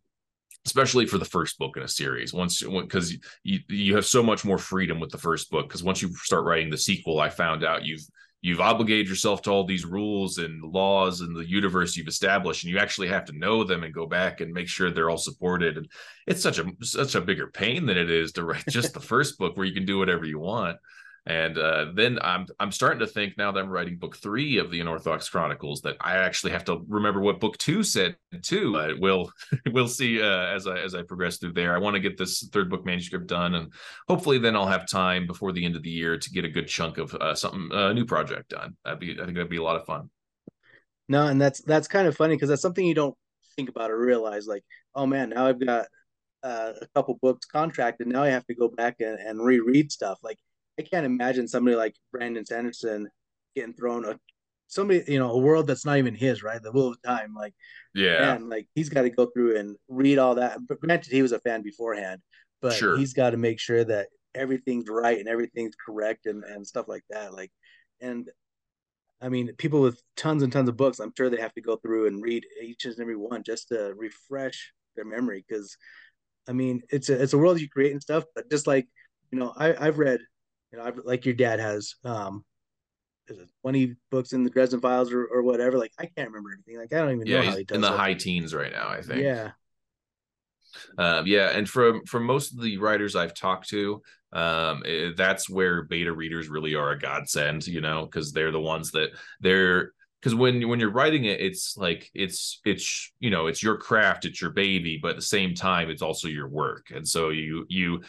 [0.65, 4.45] especially for the first book in a series once because you you have so much
[4.45, 7.65] more freedom with the first book because once you start writing the sequel i found
[7.65, 8.07] out you've
[8.43, 12.73] you've obligated yourself to all these rules and laws and the universe you've established and
[12.73, 15.77] you actually have to know them and go back and make sure they're all supported.
[15.77, 15.89] And
[16.27, 19.39] it's such a such a bigger pain than it is to write just the first
[19.39, 20.77] book where you can do whatever you want
[21.25, 24.73] and uh, then I'm I'm starting to think now that I'm writing book three of
[24.73, 28.73] the Unorthodox Chronicles that I actually have to remember what book two said too.
[28.73, 29.31] But we'll
[29.71, 31.75] we'll see uh, as I as I progress through there.
[31.75, 33.73] I want to get this third book manuscript done, and
[34.09, 36.67] hopefully then I'll have time before the end of the year to get a good
[36.67, 38.77] chunk of uh, something a new project done.
[38.85, 40.11] That'd be I think that'd be a lot of fun.
[41.09, 43.17] No, and that's that's kind of funny because that's something you don't
[43.55, 44.49] think about or realize.
[44.49, 44.65] Like,
[44.97, 45.87] oh man, now I've got
[46.43, 48.09] uh, a couple books contracted.
[48.09, 50.19] Now I have to go back and, and reread stuff.
[50.23, 50.39] Like
[50.79, 53.09] I can't imagine somebody like Brandon Sanderson
[53.55, 54.19] getting thrown a
[54.69, 56.63] somebody you know a world that's not even his right?
[56.63, 57.55] The Wheel of Time like
[57.95, 58.35] yeah.
[58.35, 60.59] and like he's got to go through and read all that.
[60.67, 62.21] But granted he was a fan beforehand
[62.63, 62.97] but sure.
[62.97, 67.03] he's got to make sure that everything's right and everything's correct and, and stuff like
[67.11, 67.51] that like
[68.01, 68.31] and
[69.21, 71.77] i mean people with tons and tons of books i'm sure they have to go
[71.77, 75.77] through and read each and every one just to refresh their memory because
[76.49, 78.87] i mean it's a it's a world you create and stuff but just like
[79.31, 80.21] you know I, i've read
[80.73, 82.45] you know, I've, like your dad has, um,
[83.29, 85.79] is it 20 books in the Dresden Files or, or whatever?
[85.79, 86.79] Like, I can't remember anything.
[86.79, 87.97] Like, I don't even yeah, know how he does in the it.
[87.97, 89.23] high teens right now, I think.
[89.23, 89.53] Yeah.
[90.97, 94.03] Um, yeah, and from from most of the writers I've talked to,
[94.33, 98.51] um, it, eh, that's where beta readers really are a godsend, you know, because they're
[98.51, 99.11] the ones that
[99.41, 99.93] they're
[100.23, 104.25] because when when you're writing it it's like it's it's you know it's your craft
[104.25, 106.87] it's your baby but at the same time it's also your work.
[106.95, 108.03] And so you you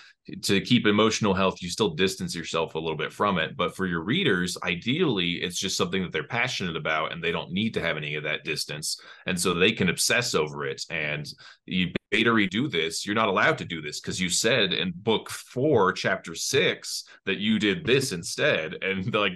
[0.43, 3.57] to keep emotional health you still distance yourself a little bit from it.
[3.57, 7.51] But for your readers ideally it's just something that they're passionate about and they don't
[7.51, 8.99] need to have any of that distance.
[9.26, 11.28] And so they can obsess over it and
[11.66, 13.05] you beta redo this.
[13.05, 17.39] You're not allowed to do this because you said in book four, chapter six, that
[17.39, 18.78] you did this instead.
[18.84, 19.34] And like,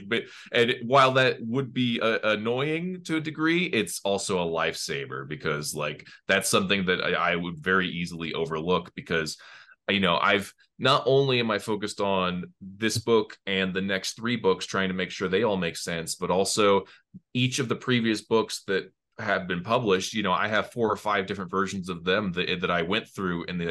[0.52, 5.74] and while that would be uh, annoying to a degree, it's also a lifesaver because
[5.74, 9.38] like that's something that I, I would very easily overlook because
[9.90, 14.36] you know i've not only am i focused on this book and the next three
[14.36, 16.84] books trying to make sure they all make sense but also
[17.34, 20.96] each of the previous books that have been published, you know, I have four or
[20.96, 23.66] five different versions of them that, that I went through in the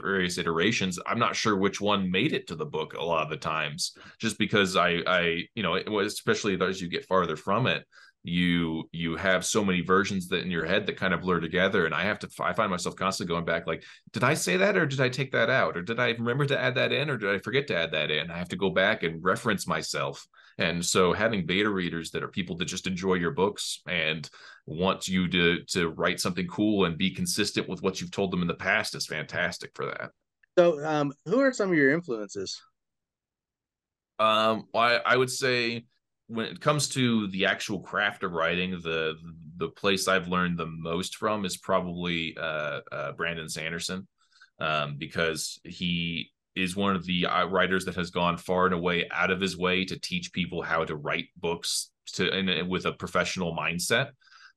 [0.00, 0.98] various iterations.
[1.06, 3.96] I'm not sure which one made it to the book a lot of the times,
[4.18, 7.84] just because I, I, you know, especially as you get farther from it,
[8.24, 11.84] you you have so many versions that in your head that kind of blur together
[11.84, 14.78] and i have to i find myself constantly going back like did i say that
[14.78, 17.18] or did i take that out or did i remember to add that in or
[17.18, 20.26] did i forget to add that in i have to go back and reference myself
[20.58, 24.28] and so having beta readers that are people that just enjoy your books and
[24.66, 28.42] want you to to write something cool and be consistent with what you've told them
[28.42, 30.10] in the past is fantastic for that.
[30.56, 32.60] So, um, who are some of your influences?
[34.18, 35.86] Um, I, I would say
[36.28, 39.14] when it comes to the actual craft of writing, the
[39.56, 44.06] the place I've learned the most from is probably uh, uh, Brandon Sanderson,
[44.60, 49.08] um, because he is one of the uh, writers that has gone far and away
[49.10, 53.56] out of his way to teach people how to write books to with a professional
[53.56, 54.10] mindset.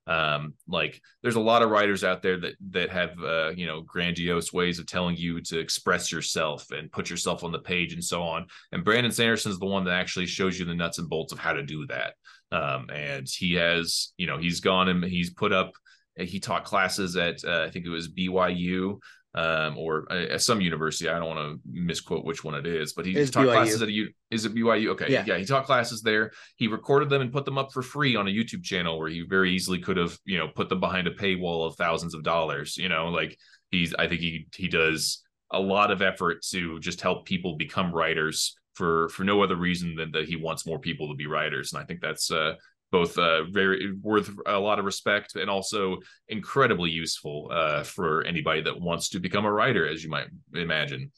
[0.06, 3.82] Um like there's a lot of writers out there that that have uh you know
[3.82, 8.04] grandiose ways of telling you to express yourself and put yourself on the page and
[8.04, 8.46] so on.
[8.72, 11.52] And brandon sanderson's the one that actually shows you the nuts and bolts of how
[11.52, 12.14] to do that.
[12.54, 15.74] Um and he has you know he's gone and he's put up
[16.18, 18.98] he taught classes at uh, i think it was byu
[19.38, 21.08] um, or uh, some university.
[21.08, 23.54] I don't want to misquote which one it is, but he it's taught BYU.
[23.54, 24.10] classes at a U.
[24.32, 24.90] Is it BYU?
[24.90, 25.24] Okay, yeah.
[25.28, 26.32] yeah, he taught classes there.
[26.56, 29.22] He recorded them and put them up for free on a YouTube channel where he
[29.22, 32.78] very easily could have, you know, put them behind a paywall of thousands of dollars.
[32.78, 33.38] You know, like
[33.70, 33.94] he's.
[33.94, 38.58] I think he he does a lot of effort to just help people become writers
[38.74, 41.82] for for no other reason than that he wants more people to be writers and
[41.82, 42.54] i think that's uh
[42.92, 45.98] both uh, very worth a lot of respect and also
[46.30, 51.12] incredibly useful uh, for anybody that wants to become a writer, as you might imagine.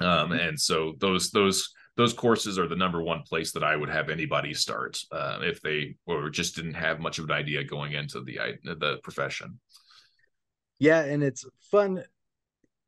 [0.00, 3.90] Um, and so those those those courses are the number one place that I would
[3.90, 7.92] have anybody start uh, if they or just didn't have much of an idea going
[7.92, 9.58] into the the profession.
[10.78, 12.02] Yeah, and it's fun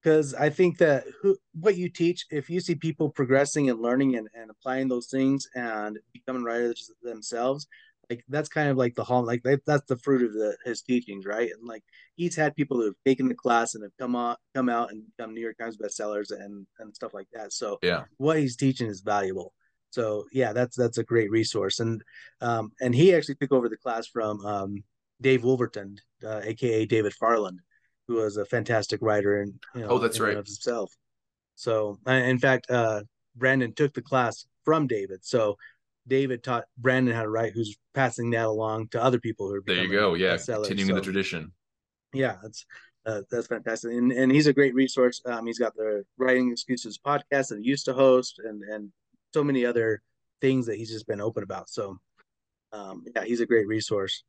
[0.03, 4.17] because I think that who, what you teach, if you see people progressing and learning
[4.17, 7.69] and, and applying those things and becoming writers themselves,
[8.13, 11.25] like that's kind of like the hall like that's the fruit of the his teachings
[11.25, 11.51] right?
[11.51, 11.83] And like
[12.15, 15.03] he's had people who have taken the class and have come on come out and
[15.17, 17.53] become new york times bestsellers and and stuff like that.
[17.53, 18.05] So yeah.
[18.19, 19.55] what he's teaching is valuable.
[19.91, 21.81] So yeah that's that's a great resource.
[21.81, 22.03] And
[22.41, 24.85] um and he actually took over the class from um
[25.21, 25.97] dave wolverton
[26.27, 27.61] uh, aka david farland
[28.09, 30.37] who was a fantastic writer and you know, oh that's right.
[30.37, 30.93] of himself.
[31.55, 33.03] So in fact uh
[33.37, 35.25] brandon took the class from david.
[35.25, 35.57] So
[36.07, 39.63] David taught Brandon how to write, who's passing that along to other people who are.
[39.65, 40.15] There you go.
[40.15, 41.53] Yeah, continuing so, the tradition.
[42.13, 42.67] Yeah, that's
[43.07, 45.21] uh, that's fantastic, and and he's a great resource.
[45.25, 48.93] Um, he's got the Writing Excuses podcast that he used to host, and and
[49.33, 50.03] so many other
[50.41, 51.69] things that he's just been open about.
[51.69, 51.99] So,
[52.73, 54.25] um, yeah, he's a great resource.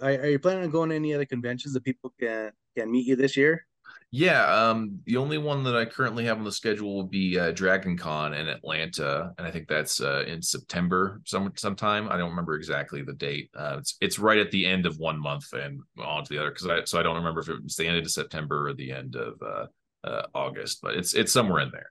[0.00, 3.06] Are, are you planning on going to any other conventions that people can can meet
[3.06, 3.66] you this year?
[4.14, 7.52] Yeah, um, the only one that I currently have on the schedule will be uh,
[7.52, 12.08] Dragon Con in Atlanta, and I think that's uh, in September some sometime.
[12.10, 13.48] I don't remember exactly the date.
[13.56, 16.50] Uh, it's it's right at the end of one month and on to the other
[16.50, 18.92] because I so I don't remember if it was the end of September or the
[18.92, 19.66] end of uh,
[20.04, 21.90] uh, August, but it's it's somewhere in there.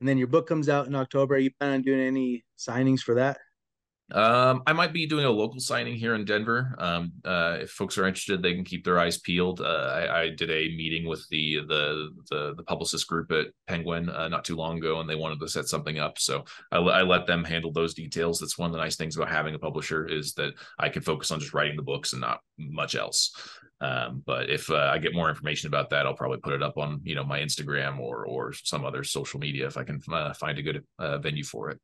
[0.00, 1.36] And then your book comes out in October.
[1.36, 3.38] Are you planning on doing any signings for that?
[4.12, 6.76] Um, I might be doing a local signing here in Denver.
[6.78, 9.60] Um, uh, if folks are interested, they can keep their eyes peeled.
[9.60, 14.08] Uh, I, I, did a meeting with the the the, the publicist group at Penguin
[14.08, 16.20] uh, not too long ago, and they wanted to set something up.
[16.20, 18.38] So I, I, let them handle those details.
[18.38, 21.32] That's one of the nice things about having a publisher is that I can focus
[21.32, 23.32] on just writing the books and not much else.
[23.80, 26.78] Um, but if uh, I get more information about that, I'll probably put it up
[26.78, 30.32] on you know my Instagram or or some other social media if I can uh,
[30.32, 31.80] find a good uh, venue for it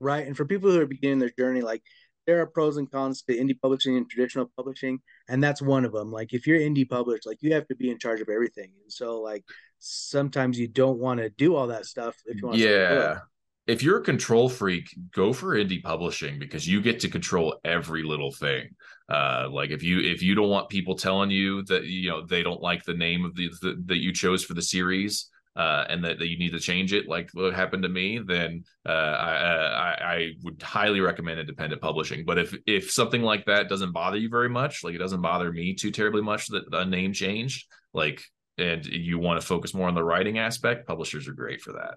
[0.00, 0.26] right?
[0.26, 1.82] And for people who are beginning their journey, like
[2.26, 5.92] there are pros and cons to indie publishing and traditional publishing, and that's one of
[5.92, 6.12] them.
[6.12, 8.92] Like if you're indie published, like you have to be in charge of everything, and
[8.92, 9.44] so like
[9.78, 12.58] sometimes you don't want to do all that stuff if you want.
[12.58, 13.20] Yeah.
[13.66, 18.02] If you're a control freak, go for indie publishing because you get to control every
[18.02, 18.70] little thing.
[19.10, 22.42] Uh, like if you if you don't want people telling you that you know they
[22.42, 26.04] don't like the name of the, the that you chose for the series, uh, and
[26.04, 29.32] that, that you need to change it, like what happened to me, then uh, I,
[29.32, 32.24] I, I would highly recommend independent publishing.
[32.24, 35.50] But if if something like that doesn't bother you very much, like it doesn't bother
[35.50, 38.22] me too terribly much that the name changed, like
[38.56, 41.96] and you want to focus more on the writing aspect, publishers are great for that.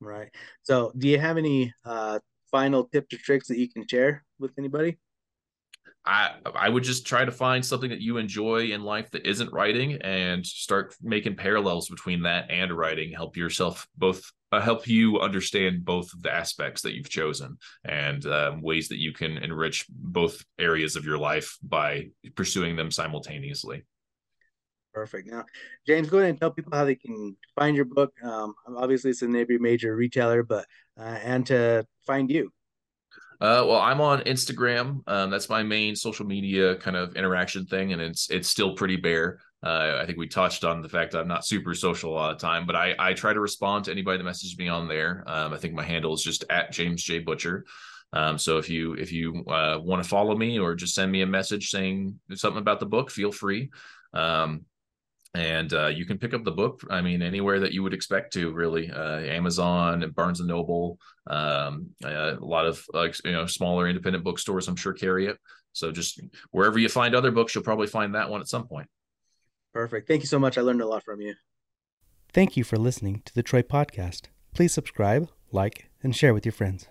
[0.00, 0.28] Right.
[0.62, 2.18] So, do you have any uh,
[2.50, 4.98] final tips or tricks that you can share with anybody?
[6.08, 9.52] I I would just try to find something that you enjoy in life that isn't
[9.52, 13.12] writing and start making parallels between that and writing.
[13.12, 18.24] Help yourself both uh, help you understand both of the aspects that you've chosen and
[18.24, 23.84] um, ways that you can enrich both areas of your life by pursuing them simultaneously.
[24.94, 25.28] Perfect.
[25.30, 25.44] Now,
[25.86, 28.14] James, go ahead and tell people how they can find your book.
[28.24, 30.64] Um, obviously, it's in every major retailer, but
[30.98, 32.50] uh, and to find you.
[33.40, 35.02] Uh, well, I'm on Instagram.
[35.06, 38.96] Um, that's my main social media kind of interaction thing, and it's it's still pretty
[38.96, 39.38] bare.
[39.62, 42.34] Uh, I think we touched on the fact that I'm not super social a lot
[42.34, 45.22] of time, but I I try to respond to anybody that messages me on there.
[45.26, 47.64] Um, I think my handle is just at James J Butcher.
[48.12, 51.22] Um, so if you if you uh, want to follow me or just send me
[51.22, 53.70] a message saying something about the book, feel free.
[54.14, 54.64] Um,
[55.34, 58.32] and uh, you can pick up the book i mean anywhere that you would expect
[58.32, 60.98] to really uh, amazon and barnes and noble
[61.28, 65.38] um, uh, a lot of like you know smaller independent bookstores i'm sure carry it.
[65.72, 66.20] So just
[66.50, 68.88] wherever you find other books you'll probably find that one at some point.
[69.72, 70.08] Perfect.
[70.08, 70.58] Thank you so much.
[70.58, 71.34] I learned a lot from you.
[72.32, 74.22] Thank you for listening to the TROI podcast.
[74.54, 76.88] Please subscribe like and share with your friends